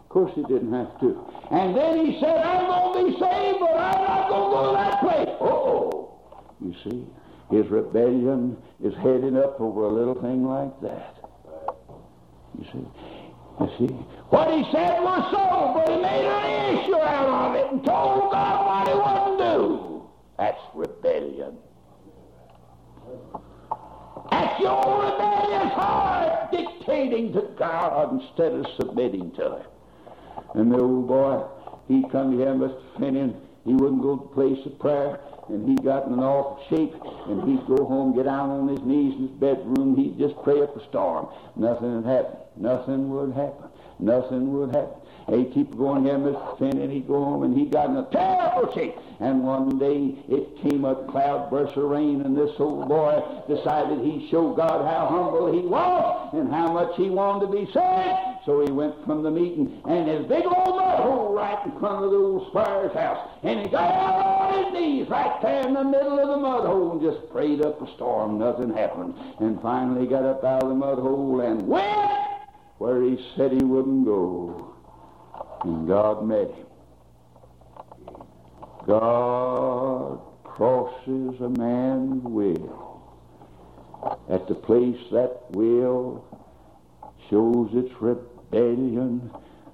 [0.00, 1.24] Of course he didn't have to.
[1.50, 4.66] And then he said, I'm going to be saved, but I'm not going to go
[4.66, 5.36] to that place.
[5.40, 5.97] Oh,
[6.60, 7.06] you see,
[7.50, 11.16] his rebellion is heading up over a little thing like that.
[12.58, 12.88] You see,
[13.60, 13.94] you see,
[14.30, 18.32] what he said was so, but he made an issue out of it and told
[18.32, 20.02] God what he wouldn't do.
[20.38, 21.56] That's rebellion.
[24.30, 29.66] That's your rebellious heart dictating to God instead of submitting to Him.
[30.54, 31.44] And the old boy,
[31.88, 32.80] he come to him, Mr.
[32.98, 33.34] Finney,
[33.64, 36.94] he wouldn't go to the place of prayer, and he got in an awful shape,
[37.28, 40.62] and he'd go home, get down on his knees in his bedroom, he'd just pray
[40.62, 41.28] up a storm.
[41.56, 42.36] Nothing would happen.
[42.56, 43.68] Nothing would happen.
[43.98, 45.00] Nothing would happen.
[45.28, 46.58] He'd keep going here, Mr.
[46.58, 48.96] Finney, and he'd go home, and he got in a terrible shape.
[49.20, 54.00] And one day it came a cloud burst of rain, and this old boy decided
[54.00, 58.46] he'd show God how humble he was and how much he wanted to be saved.
[58.46, 62.04] So he went from the meeting, and his big old mud hole right in front
[62.04, 63.28] of the old squire's house.
[63.42, 66.92] And he got on his knees right there in the middle of the mud hole
[66.92, 68.38] and just prayed up a storm.
[68.38, 69.14] Nothing happened.
[69.40, 72.18] And finally got up out of the mud hole and went
[72.78, 74.77] where he said he wouldn't go.
[75.64, 76.66] And God met him.
[78.86, 83.02] God crosses a man's will
[84.30, 86.24] at the place that will
[87.28, 89.30] shows its rebellion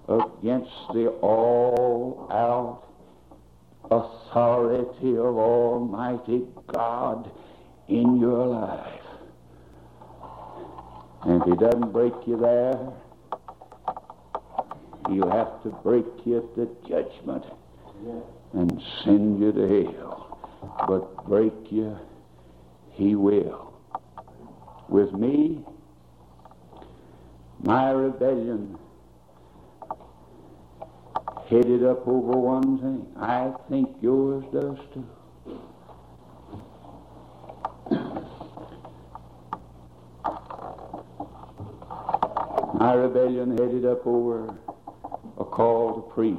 [0.08, 2.82] against the all-out
[3.90, 7.30] authority of Almighty God
[7.88, 9.00] in your life.
[11.22, 12.92] And if he doesn't break you there,
[15.08, 17.44] he'll have to break you at the judgment
[18.52, 20.38] and send you to hell.
[20.86, 21.98] But break you,
[22.92, 23.72] he will.
[24.88, 25.64] With me,
[27.62, 28.78] my rebellion
[31.48, 33.06] headed up over one thing.
[33.20, 35.06] I think yours does too.
[42.74, 44.54] My rebellion headed up over
[45.38, 46.38] a call to preach.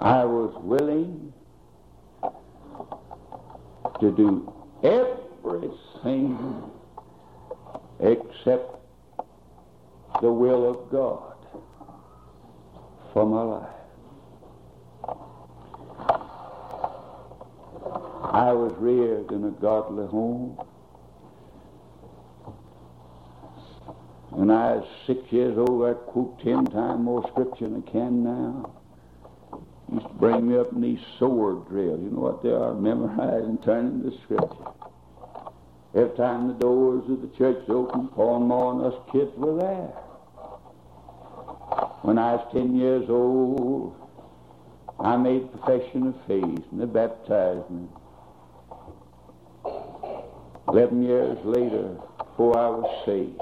[0.00, 1.32] I was willing
[4.00, 4.52] to do
[4.82, 6.70] everything
[8.00, 8.76] except
[10.22, 11.36] the will of God
[13.12, 13.80] for my life.
[18.32, 20.58] I was reared in a godly home.
[24.30, 28.22] When I was six years old, I quote ten times more scripture than I can
[28.22, 28.72] now.
[29.88, 32.00] He Used to bring me up in these sword drills.
[32.00, 32.74] You know what they are?
[32.74, 34.70] Memorizing, turning the scripture.
[35.96, 39.58] Every time the doors of the church opened, Paul and Ma and us kids were
[39.58, 39.92] there.
[42.02, 43.96] When I was ten years old,
[45.00, 47.88] I made profession of faith, and they baptized me.
[50.68, 53.40] Eleven years later, before I was saved,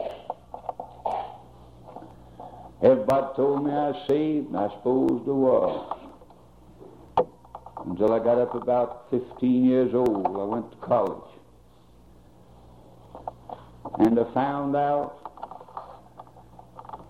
[2.82, 5.98] everybody told me I was saved, and I suppose I was.
[7.86, 11.30] Until I got up about 15 years old, I went to college.
[13.98, 15.18] And I found out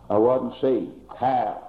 [0.08, 0.92] I wasn't saved.
[1.18, 1.64] How?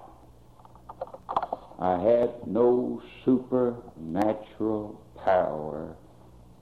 [1.79, 5.95] I had no supernatural power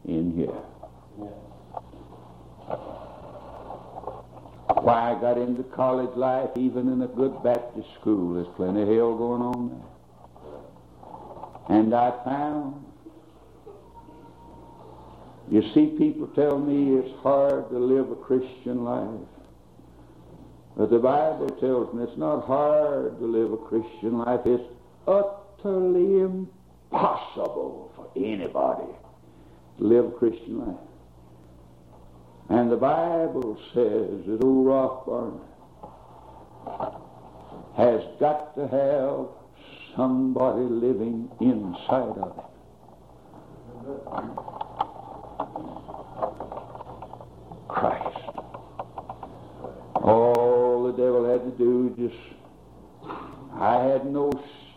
[0.06, 0.62] in here.
[4.88, 8.88] Why I got into college life, even in a good Baptist school, there's plenty of
[8.88, 9.82] hell going on
[11.68, 11.78] there.
[11.78, 12.86] And I found,
[15.52, 19.28] you see, people tell me it's hard to live a Christian life.
[20.78, 24.40] But the Bible tells me it's not hard to live a Christian life.
[24.46, 24.64] It's
[25.06, 28.94] utterly impossible for anybody
[29.80, 30.87] to live a Christian life.
[32.50, 35.42] And the Bible says that old Rothbarn
[37.76, 39.28] has got to have
[39.96, 42.44] somebody living inside of it.
[47.68, 48.18] Christ.
[49.96, 52.16] All the devil had to do just,
[53.56, 54.32] I had no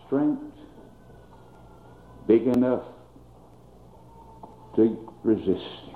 [0.07, 0.43] strength
[2.27, 2.83] big enough
[4.77, 5.90] to resist him.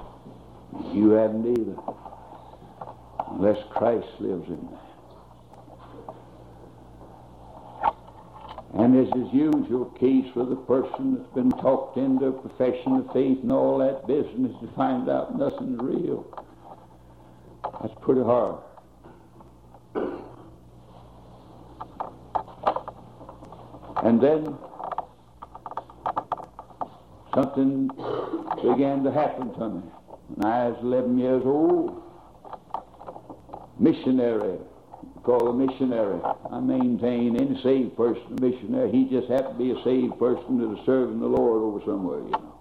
[0.93, 1.77] You haven't either,
[3.31, 4.81] unless Christ lives in there.
[8.77, 13.13] And this is usual case with a person that's been talked into a profession of
[13.13, 16.27] faith and all that business to find out nothing's real.
[17.81, 18.59] That's pretty hard.
[24.03, 24.59] And then
[27.33, 27.89] something
[28.57, 29.83] began to happen to me.
[30.29, 32.03] When I was 11 years old,
[33.79, 34.59] missionary
[35.25, 36.21] called a missionary.
[36.53, 38.93] I maintain any saved person a missionary.
[38.93, 42.21] He just happened to be a saved person that is serving the Lord over somewhere,
[42.21, 42.53] you know.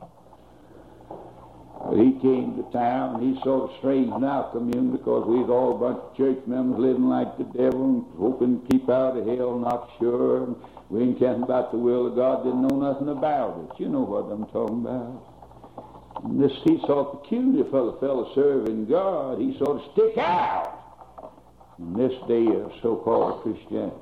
[1.83, 3.19] But he came to town.
[3.19, 6.39] And he sort of straightened our community because we was all a bunch of church
[6.47, 10.47] members living like the devil and hoping to keep out of hell, not sure.
[10.47, 10.55] And
[10.89, 13.83] we ain't caring about the will of God, didn't know nothing about it.
[13.83, 15.32] You know what I'm talking about.
[16.25, 19.39] This, he of peculiar fellow, fellow serving God.
[19.39, 21.33] He sort of stick out
[21.77, 23.97] in this day of so-called Christianity.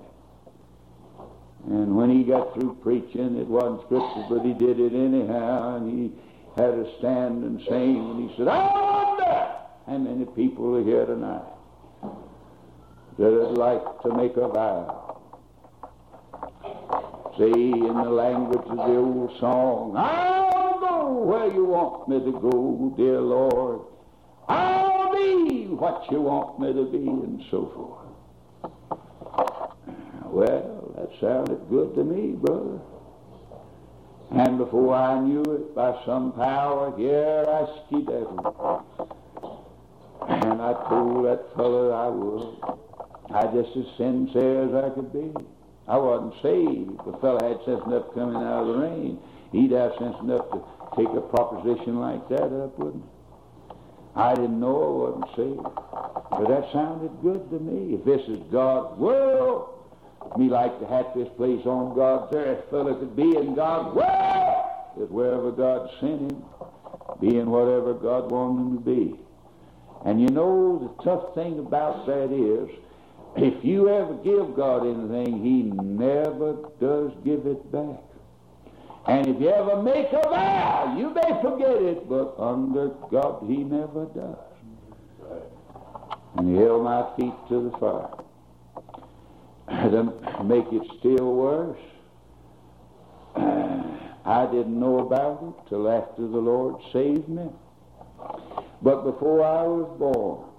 [1.68, 5.92] And when he got through preaching, it wasn't scripture, but he did it anyhow, and
[5.92, 6.12] he
[6.56, 9.56] had to stand and sing, and he said, I wonder
[9.88, 11.44] how many people are here tonight
[13.18, 15.22] that would like to make a vow.
[17.38, 20.51] See, in the language of the old song, I'll
[21.10, 23.82] where you want me to go, dear Lord.
[24.48, 28.02] I'll be what you want me to be, and so forth.
[30.26, 32.80] Well, that sounded good to me, brother.
[34.32, 38.86] And before I knew it, by some power, here I skedaddled.
[40.30, 42.58] And I told that fellow I would.
[43.34, 45.34] I just as sincere as I could be.
[45.88, 46.98] I wasn't saved.
[47.06, 49.20] The fellow had sense enough coming out of the rain.
[49.52, 50.64] He'd have sense enough to
[50.96, 53.10] take a proposition like that up, wouldn't he?
[54.16, 55.64] I didn't know I wasn't saved.
[56.32, 57.96] But that sounded good to me.
[57.96, 59.70] If this is God's world,
[60.38, 62.70] me like to have this place on God's earth.
[62.70, 64.66] Fellow could be in God's world.
[64.98, 66.44] That wherever God sent him,
[67.22, 69.20] be in whatever God wanted him to be.
[70.06, 72.70] And you know, the tough thing about that is,
[73.38, 78.02] if you ever give God anything, He never does give it back.
[79.08, 83.58] And if you ever make a vow, you may forget it, but under God, He
[83.58, 84.38] never does.
[86.38, 88.10] And He held my feet to the fire.
[89.90, 91.80] to make it still worse,
[94.26, 97.50] I didn't know about it till after the Lord saved me.
[98.84, 100.52] But before I was born,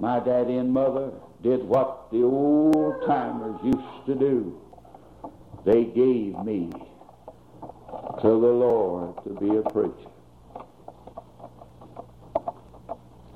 [0.00, 4.60] my daddy and mother did what the old timers used to do.
[5.64, 6.70] They gave me
[8.20, 10.10] to the Lord to be a preacher.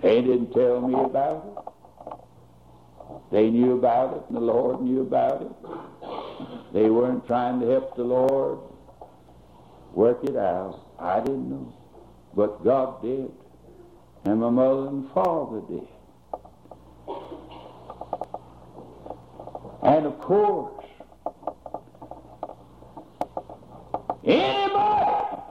[0.02, 1.66] They didn't tell me about it.
[3.32, 6.72] They knew about it, and the Lord knew about it.
[6.72, 8.58] They weren't trying to help the Lord
[9.94, 10.80] work it out.
[10.98, 11.72] I didn't know.
[12.34, 13.32] But God did.
[14.24, 15.88] And my mother and father did.
[19.82, 20.75] And of course,
[24.26, 25.42] anybody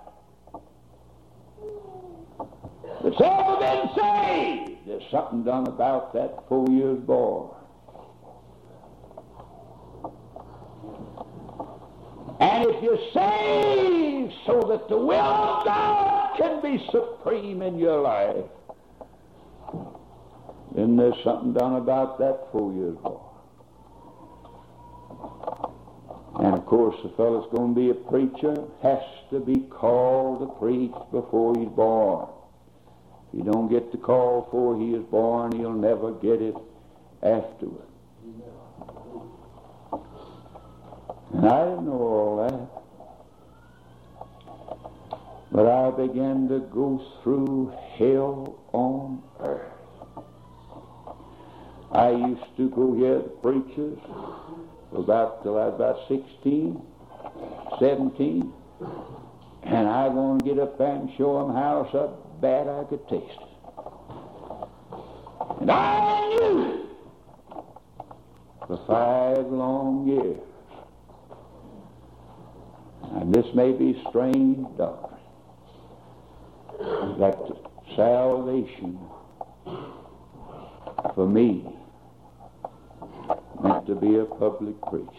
[3.03, 7.51] that's ever been saved, there's something done about that four years boy.
[12.39, 18.01] And if you're saved so that the will of God can be supreme in your
[18.01, 18.45] life,
[20.75, 23.24] then there's something done about that four years boy.
[26.45, 30.45] And of course, the fellow's going to be a preacher, has to be called to
[30.59, 32.29] preach before he's born.
[33.33, 36.53] If he don't get the call before he is born, he'll never get it
[37.23, 37.87] afterward.
[41.33, 42.69] And I didn't know all that.
[45.51, 49.71] But I began to go through hell on earth.
[51.91, 53.97] I used to go hear the preachers
[55.03, 56.81] about till I was about 16,
[57.79, 58.53] 17,
[59.63, 63.39] and I to get up there and show them how so bad I could taste
[63.41, 63.47] it.
[65.61, 66.87] And I knew
[68.67, 70.39] for five long years.
[73.15, 75.15] And this may be strange doctrine
[77.19, 77.37] that
[77.95, 78.99] salvation
[81.13, 81.74] for me
[83.65, 85.09] meant to be a public preacher.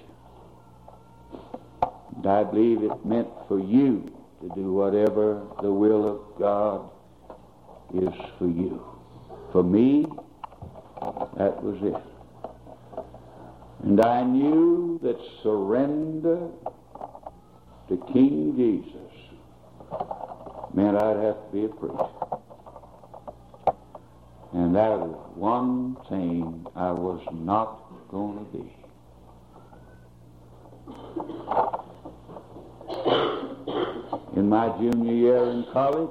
[2.17, 6.91] And I believe it meant for you to do whatever the will of God
[7.93, 8.81] is for you.
[9.53, 10.07] For me,
[11.37, 12.03] that was it.
[13.85, 16.49] And I knew that surrender
[17.89, 19.13] to King Jesus
[20.73, 22.09] meant I'd have to be a preacher.
[24.53, 28.73] And that was one thing I was not going to be.
[34.37, 36.11] In my junior year in college,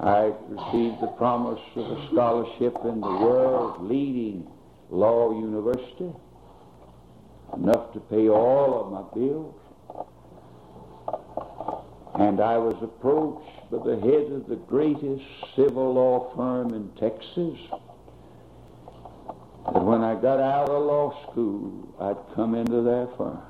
[0.00, 4.50] I received the promise of a scholarship in the world's leading
[4.90, 6.12] law university,
[7.54, 9.54] enough to pay all of my bills.
[12.14, 15.24] And I was approached by the head of the greatest
[15.56, 17.58] civil law firm in Texas
[19.64, 23.40] that when I got out of law school, I'd come into their firm.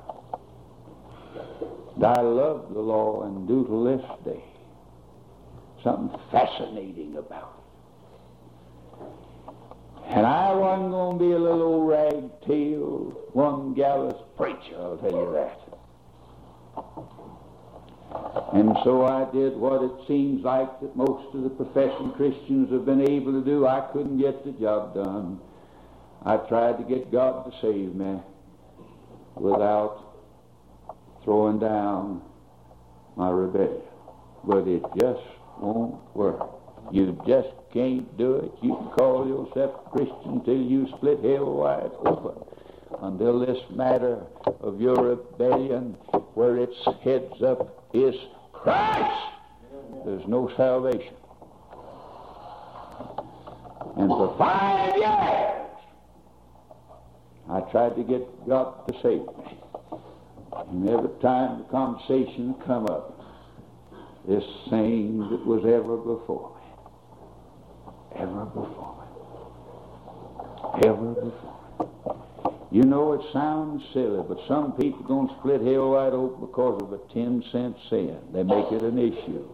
[1.95, 4.43] And I loved the law and do to this day.
[5.83, 7.63] Something fascinating about it.
[10.07, 15.11] And I wasn't going to be a little old ragtail, one gallus preacher, I'll tell
[15.11, 15.59] you that.
[18.53, 22.85] And so I did what it seems like that most of the professing Christians have
[22.85, 23.65] been able to do.
[23.65, 25.39] I couldn't get the job done.
[26.25, 28.19] I tried to get God to save me
[29.35, 29.99] without
[31.23, 32.21] throwing down
[33.15, 33.81] my rebellion.
[34.45, 35.21] But it just
[35.59, 36.49] won't work.
[36.91, 38.51] You just can't do it.
[38.61, 42.43] You can call yourself Christian till you split hell wide open.
[43.01, 44.21] Until this matter
[44.61, 45.93] of your rebellion,
[46.35, 48.15] where its heads up is
[48.53, 49.27] Christ,
[50.05, 51.15] there's no salvation.
[53.97, 55.62] And for five years,
[57.49, 59.57] I tried to get God to save me.
[60.69, 63.19] And every time the conversation come up,
[64.27, 66.61] this same that was ever before me.
[68.21, 68.95] Ever before
[70.73, 70.87] me.
[70.87, 72.51] Ever before me.
[72.71, 76.81] You know it sounds silly, but some people going to split hell wide open because
[76.81, 78.17] of a ten cent sin.
[78.31, 79.45] They make it an issue.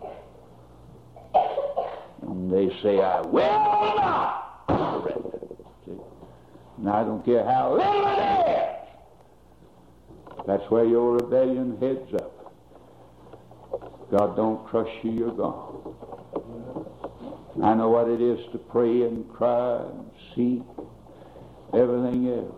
[2.22, 5.39] And they say, I will not surrender.
[6.80, 8.20] And I don't care how little it
[8.50, 10.46] is.
[10.48, 12.54] That's where your rebellion heads up.
[14.10, 15.94] God don't crush you, you're gone.
[17.62, 20.64] I know what it is to pray and cry and seek
[21.74, 22.56] everything else.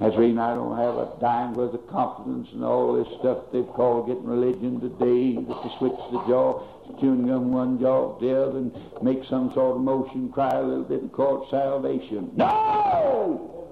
[0.00, 3.38] That's the reason I don't have a dime worth of confidence in all this stuff
[3.52, 6.66] they call getting religion today, that they switch the jaw,
[7.00, 8.72] chewing gum one jaw the other, and
[9.02, 12.30] make some sort of motion, cry a little bit, and call it salvation.
[12.36, 13.68] No!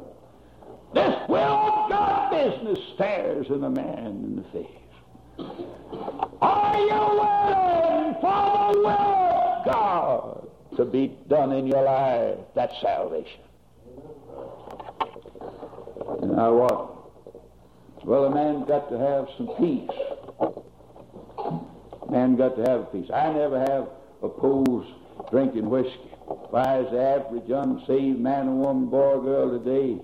[0.93, 4.67] This will of God business stares in a man in the face.
[6.43, 12.39] Are you willing for the will of God to be done in your life?
[12.55, 13.41] That's salvation.
[16.23, 18.05] And now what?
[18.05, 19.91] Well, a man's got to have some peace.
[22.11, 23.09] Man got to have peace.
[23.15, 23.89] I never have
[24.21, 24.89] opposed
[25.31, 26.11] drinking whiskey.
[26.51, 30.01] Why, as the average unsaved man or woman, boy or girl today,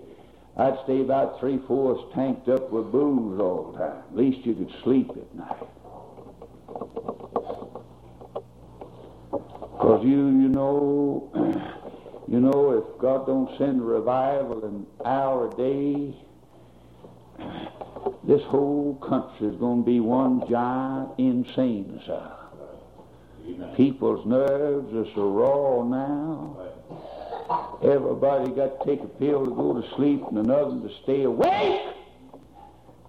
[0.56, 4.02] I'd stay about three fourths tanked up with booze all the time.
[4.10, 5.66] At least you could sleep at night.
[9.32, 11.30] Because you, you know,
[12.28, 16.14] you know, if God don't send a revival an hour a day,
[18.24, 22.32] this whole country is going to be one giant insane asylum.
[23.76, 26.56] People's nerves are so raw now.
[27.82, 31.80] Everybody got to take a pill to go to sleep and another to stay awake.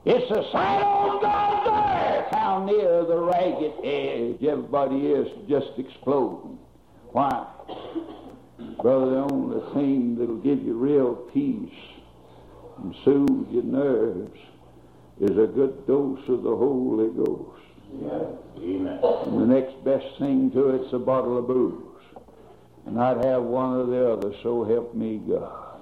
[0.05, 6.59] It's a sign on God's earth how near the ragged edge everybody is just exploding.
[7.11, 7.45] Why?
[8.81, 11.73] Brother, the only thing that'll give you real peace
[12.77, 14.39] and soothe your nerves
[15.19, 17.61] is a good dose of the Holy Ghost.
[18.57, 18.99] Amen.
[19.03, 21.87] And the next best thing to it's a bottle of booze
[22.87, 25.81] and I'd have one or the other, so help me God.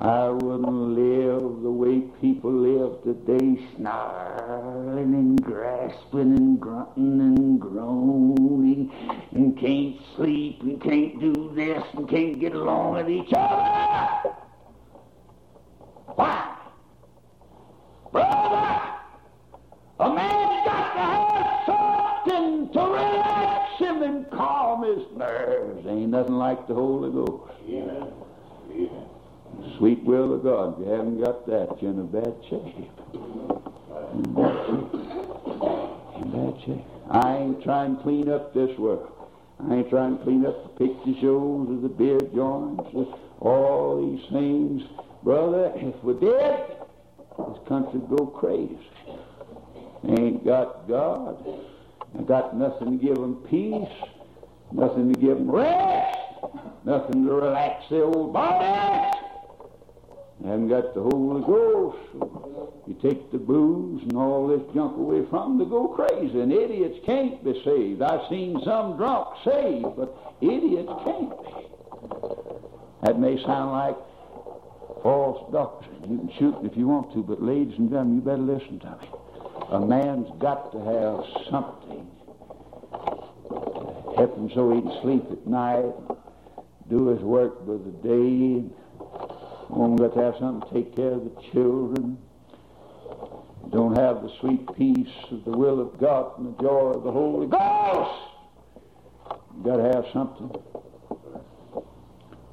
[0.00, 8.92] I wouldn't live the way people live today, snarling and grasping and grunting and groaning
[9.32, 14.30] and can't sleep and can't do this and can't get along with each other.
[16.14, 16.56] Why?
[18.16, 18.80] Brother,
[20.00, 25.86] a man's got to have something to relax him and calm his nerves.
[25.86, 27.52] Ain't nothing like the Holy Ghost.
[27.68, 28.12] Amen.
[28.72, 29.06] Amen.
[29.76, 30.80] Sweet will of God.
[30.80, 32.90] If you haven't got that, you're in a bad shape.
[34.14, 34.94] In bad shape.
[36.16, 36.84] In bad shape.
[37.10, 39.12] I ain't trying to clean up this world.
[39.68, 44.00] I ain't trying to clean up the picture shows or the beer joints or all
[44.00, 44.84] these things.
[45.22, 46.75] Brother, if we did,
[47.38, 48.78] this country go crazy.
[50.08, 51.44] Ain't got God.
[52.14, 54.08] Ain't got nothing to give them peace,
[54.72, 56.18] nothing to give them rest,
[56.84, 59.12] nothing to relax the old body.
[60.40, 61.98] They haven't got the Holy Ghost.
[62.86, 66.40] You take the booze and all this junk away from them, they go crazy.
[66.40, 68.02] And idiots can't be saved.
[68.02, 71.66] I've seen some drunk saved, but idiots can't be.
[73.02, 73.96] That may sound like
[75.06, 76.00] false doctrine.
[76.10, 78.90] You can shoot if you want to, but ladies and gentlemen, you better listen to
[79.00, 79.08] me.
[79.70, 82.10] A man's got to have something
[84.16, 85.94] help him so he can sleep at night,
[86.88, 88.64] do his work by the day.
[89.68, 92.18] Woman got to have something to take care of the children.
[93.70, 97.12] Don't have the sweet peace of the will of God and the joy of the
[97.12, 98.22] Holy Ghost.
[99.56, 100.50] You got to have something.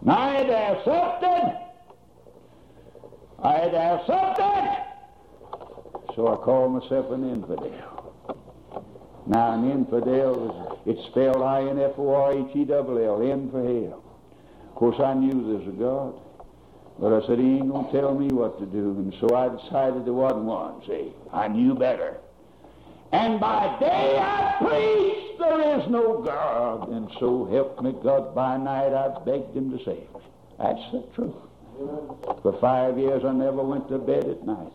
[0.02, 1.73] And I had to have something.
[3.44, 4.78] I had to have something.
[6.16, 8.14] So I call myself an infidel.
[9.28, 14.04] Now, an infidel is it's spelled I-N-F-O-R-H-E-L-L, in for hell.
[14.70, 16.20] Of course, I knew there's a God,
[17.00, 20.06] but I said he ain't gonna tell me what to do, and so I decided
[20.06, 20.82] there wasn't one.
[20.88, 22.18] See, I knew better.
[23.12, 28.34] And by day I preached there is no God, and so help me God.
[28.34, 30.22] By night I begged him to save me.
[30.60, 31.36] That's the truth.
[32.42, 34.72] For five years I never went to bed at night.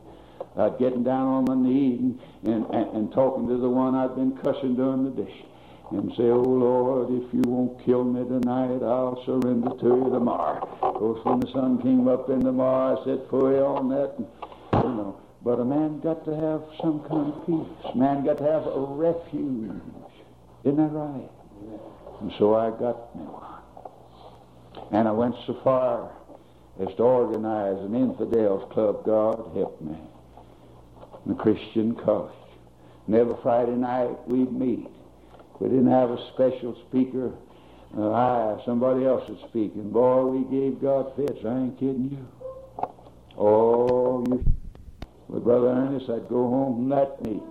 [0.57, 4.37] I'd getting down on my knees and, and, and, talking to the one I'd been
[4.39, 5.45] cussing during the day.
[5.93, 10.67] and say, Oh Lord, if you won't kill me tonight, I'll surrender to you tomorrow.
[10.83, 14.15] Of course, when the sun came up in the morning, I said, Fooey on that.
[14.19, 14.27] And,
[14.83, 17.95] you know, but a man got to have some kind of peace.
[17.95, 19.71] Man got to have a refuge.
[20.65, 21.31] Isn't that right?
[22.21, 23.63] And so I got me one.
[24.91, 26.11] And I went so far
[26.81, 29.05] as to organize an infidels club.
[29.05, 29.97] God help me.
[31.27, 32.33] The Christian college.
[33.07, 34.89] And every Friday night we'd meet.
[35.59, 37.33] We didn't have a special speaker.
[37.97, 39.91] Uh, I, somebody else was speaking.
[39.91, 41.41] Boy, we gave God fits.
[41.45, 42.29] I ain't kidding you.
[43.37, 44.45] Oh, you.
[45.29, 47.43] With Brother Ernest, I'd go home from that meet,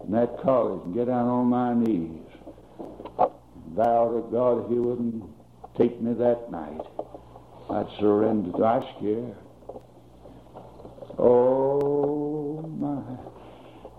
[0.00, 2.26] from that college, and get down on my knees.
[3.76, 5.24] Vow to God if He wouldn't
[5.78, 6.80] take me that night,
[7.72, 8.64] I'd surrender.
[8.64, 9.36] I scared.
[11.18, 13.30] Oh, my.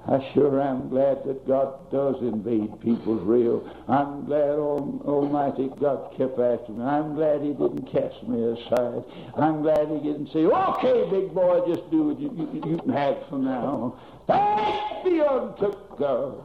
[0.08, 3.64] I sure am glad that God does invade people's real.
[3.88, 6.84] I'm glad Almighty God kept after me.
[6.84, 9.04] I'm glad He didn't cast me aside.
[9.38, 12.92] I'm glad He didn't say, okay, big boy, just do what you, you, you can
[12.92, 14.00] have from now on.
[14.28, 16.44] Thanks be unto God.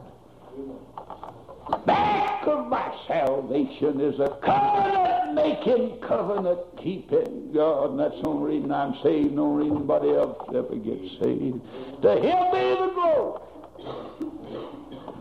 [1.85, 7.91] Back of my salvation is a covenant making, covenant keeping God.
[7.91, 11.59] And that's the only reason I'm saved, no reason anybody else ever gets saved.
[12.03, 13.41] To Him be the glory.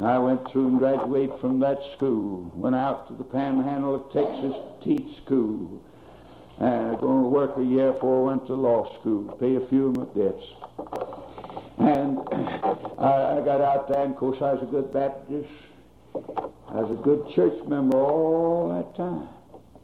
[0.02, 2.52] I went through and graduated from that school.
[2.54, 5.82] Went out to the panhandle of Texas to teach school.
[6.58, 9.56] And I going to work a year before I went to law school, to pay
[9.56, 10.44] a few of my debts.
[11.78, 12.18] And
[12.98, 15.48] I, I got out there, and of course I was a good Baptist.
[16.68, 19.28] I was a good church member all that time.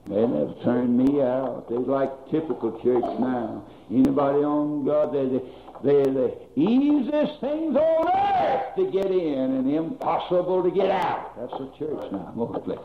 [0.07, 1.67] They never turned me out.
[1.69, 3.65] They like typical church now.
[3.91, 5.45] Anybody on God, they, they
[5.83, 11.37] they're the easiest things on earth to get in and impossible to get out.
[11.37, 12.79] That's the church now, mostly.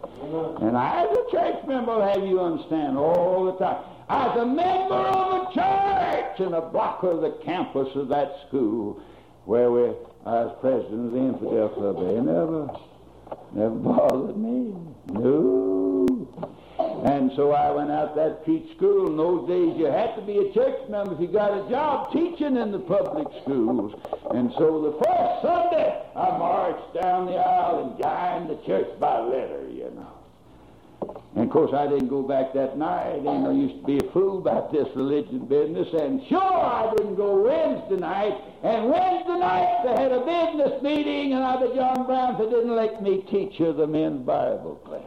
[0.65, 3.83] And I, as a church member, have you understand all the time.
[4.09, 8.99] As a member of a church and a blocker of the campus of that school
[9.45, 9.81] where we,
[10.25, 12.67] I was president of the Infidel Club, they never,
[13.53, 14.75] never bothered me.
[15.11, 16.05] No.
[17.05, 19.07] And so I went out that teach school.
[19.07, 22.11] In those days, you had to be a church member if you got a job
[22.11, 23.93] teaching in the public schools.
[24.31, 29.19] And so the first Sunday, I marched down the aisle and joined the church by
[29.19, 30.16] letter, you know.
[31.35, 33.17] And of course, I didn't go back that night.
[33.17, 35.87] You know, I used to be a fool about this religion business.
[35.93, 38.35] And sure, I didn't go Wednesday night.
[38.63, 42.75] And Wednesday night, they had a business meeting, and I, the John Brown, they didn't
[42.75, 45.03] let me teach her the men's Bible class.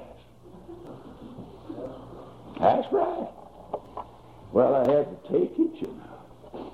[2.61, 3.29] That's right.
[4.53, 6.73] Well, I had to take it, you know.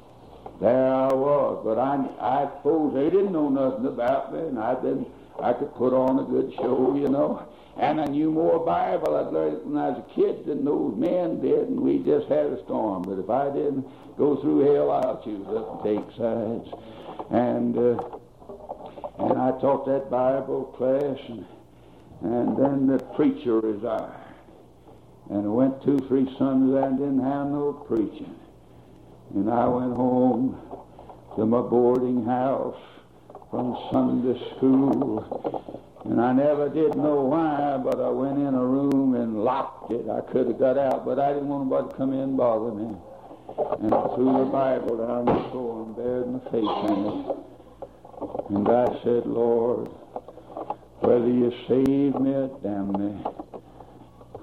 [0.61, 4.75] There I was, but I, I suppose they didn't know nothing about me, and I
[4.75, 5.09] didn't.
[5.41, 7.47] I could put on a good show, you know.
[7.79, 9.17] And I knew more Bible.
[9.17, 12.47] I'd learned when I was a kid than those men did, and we just had
[12.47, 13.03] a storm.
[13.03, 16.69] But if I didn't go through hell, I'll choose up and take sides.
[17.31, 18.17] And uh,
[19.19, 21.45] and I taught that Bible class, and
[22.23, 24.13] and then the preacher resigned.
[25.29, 28.35] And I went two, three Sundays and didn't have no preaching.
[29.35, 30.59] And I went home
[31.37, 32.81] to my boarding house
[33.51, 35.83] from Sunday school.
[36.09, 40.09] And I never did know why, but I went in a room and locked it.
[40.09, 42.73] I could have got out, but I didn't want anybody to come in and bother
[42.73, 42.97] me.
[43.83, 47.47] And I threw the Bible down the floor and buried my face in it.
[48.51, 49.89] And I said, Lord,
[51.01, 53.25] whether you save me or damn me,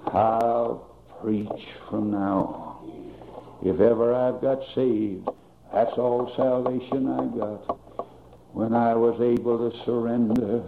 [0.07, 3.13] I'll preach from now on.
[3.63, 5.29] If ever I've got saved,
[5.73, 7.79] that's all salvation I got.
[8.51, 10.63] When I was able to surrender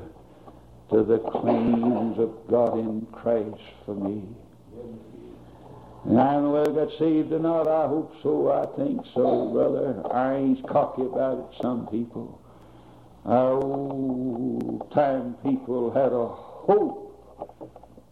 [0.91, 4.23] to the claims of God in Christ for me.
[6.05, 7.67] And I don't know whether I got saved or not.
[7.67, 8.51] I hope so.
[8.51, 10.03] I think so, brother.
[10.13, 12.41] I ain't cocky about it, some people.
[13.25, 17.05] Old time people had a hope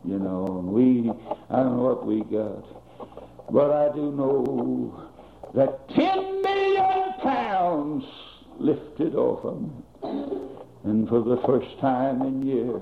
[0.05, 1.09] you know, and we,
[1.49, 3.51] I don't know what we got.
[3.51, 5.09] But I do know
[5.53, 8.03] that 10 million pounds
[8.59, 10.42] lifted off of me.
[10.83, 12.81] And for the first time in years,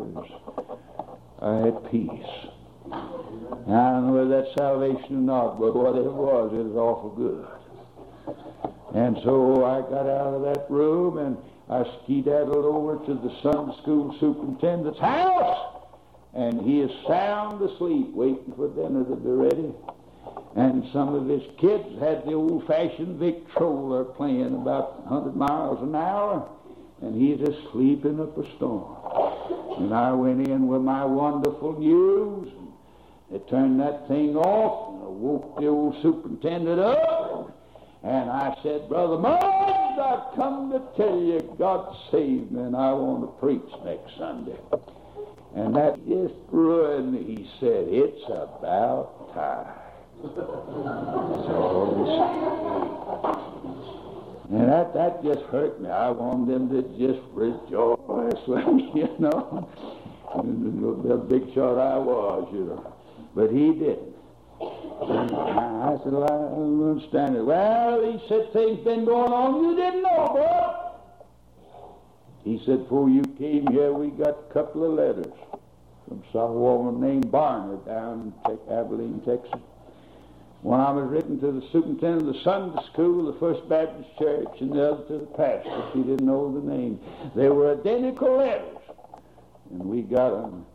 [1.40, 2.50] I had peace.
[2.92, 7.10] And I don't know that's salvation or not, but whatever it was, it was awful
[7.12, 7.48] good.
[8.96, 11.38] And so I got out of that room and
[11.70, 15.72] I skedaddled over to the Sunday school superintendent's house
[16.34, 19.74] and he is sound asleep waiting for dinner to be ready.
[20.56, 26.50] And some of his kids had the old-fashioned Victrola playing about 100 miles an hour,
[27.02, 28.98] and he's asleep in a storm.
[29.80, 32.50] And I went in with my wonderful news.
[32.60, 32.72] And
[33.32, 37.58] they turned that thing off, and I woke the old superintendent up.
[38.04, 42.92] And I said, Brother Muggs, I've come to tell you God saved me, and I
[42.94, 44.60] want to preach next Sunday.
[45.56, 47.24] And that just ruined me.
[47.24, 49.78] He said, It's about time.
[54.52, 55.90] And that, that just hurt me.
[55.90, 59.70] I wanted them to just rejoice you know.
[61.08, 62.94] The big shot I was, you know.
[63.34, 64.14] But he didn't.
[64.62, 67.46] I said, well, I don't understand it.
[67.46, 70.92] Well, he said, things been going on you didn't know, boy.
[72.44, 75.34] He said, before you came here, we got a couple of letters
[76.10, 79.62] from some woman named Barnard down in Abilene, Texas.
[80.62, 84.10] One them was written to the superintendent of the Sunday school, of the First Baptist
[84.20, 85.90] Church, and the other to the pastor.
[85.94, 87.00] She didn't know the name.
[87.36, 88.78] They were identical letters.
[89.72, 90.66] And we got them.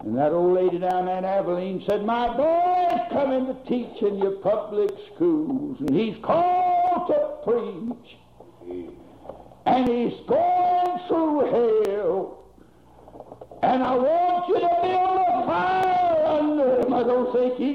[0.00, 4.38] And that old lady down in Abilene said, My boy's coming to teach in your
[4.38, 8.16] public schools, and he's called to preach.
[9.66, 12.44] And he's going through hell.
[13.62, 16.94] And I want you to build a fire under him.
[16.94, 17.74] I don't think he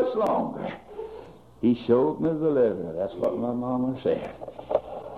[0.00, 0.72] much longer.
[1.60, 2.94] He showed me the letter.
[2.96, 4.34] That's what my mama said.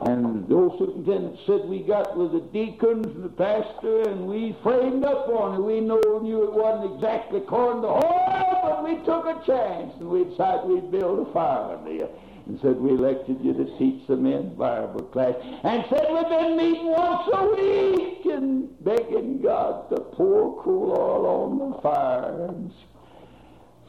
[0.02, 4.56] And the old superintendent said we got with the deacons and the pastor, and we
[4.62, 5.62] framed up on it.
[5.62, 10.08] We know, knew it wasn't exactly according to Hoyle, but we took a chance, and
[10.08, 12.08] we decided we'd build a fire you
[12.46, 16.56] and said we elected you to teach the men Bible class, and said we've been
[16.56, 22.72] meeting once a week and begging God to pour cool oil on the fire and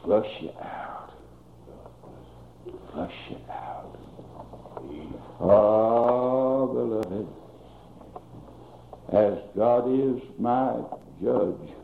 [0.04, 1.12] flush you out.
[2.92, 3.98] Flush you out.
[5.40, 7.28] Oh, beloved,
[9.12, 10.76] as God is my
[11.22, 11.74] judge,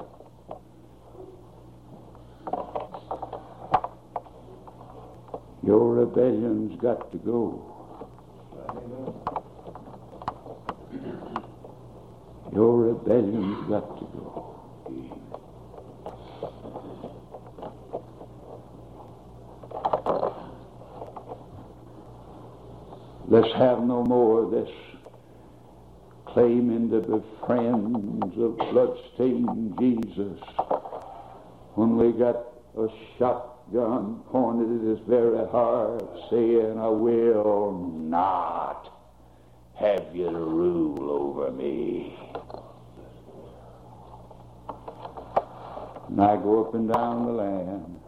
[5.62, 7.62] Your rebellion's got to go.
[12.52, 14.49] Your rebellion's got to go.
[23.30, 24.68] Let's have no more of this
[26.26, 30.36] claiming to be friends of bloodstained Jesus
[31.76, 32.44] when we got
[32.76, 32.88] a
[33.20, 38.92] shotgun pointed at his very heart, saying, I will not
[39.78, 42.18] have you to rule over me.
[46.08, 48.00] And I go up and down the land.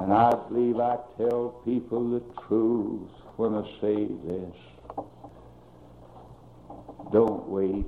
[0.00, 4.56] And I believe I tell people the truth when I say this.
[7.12, 7.84] Don't wait.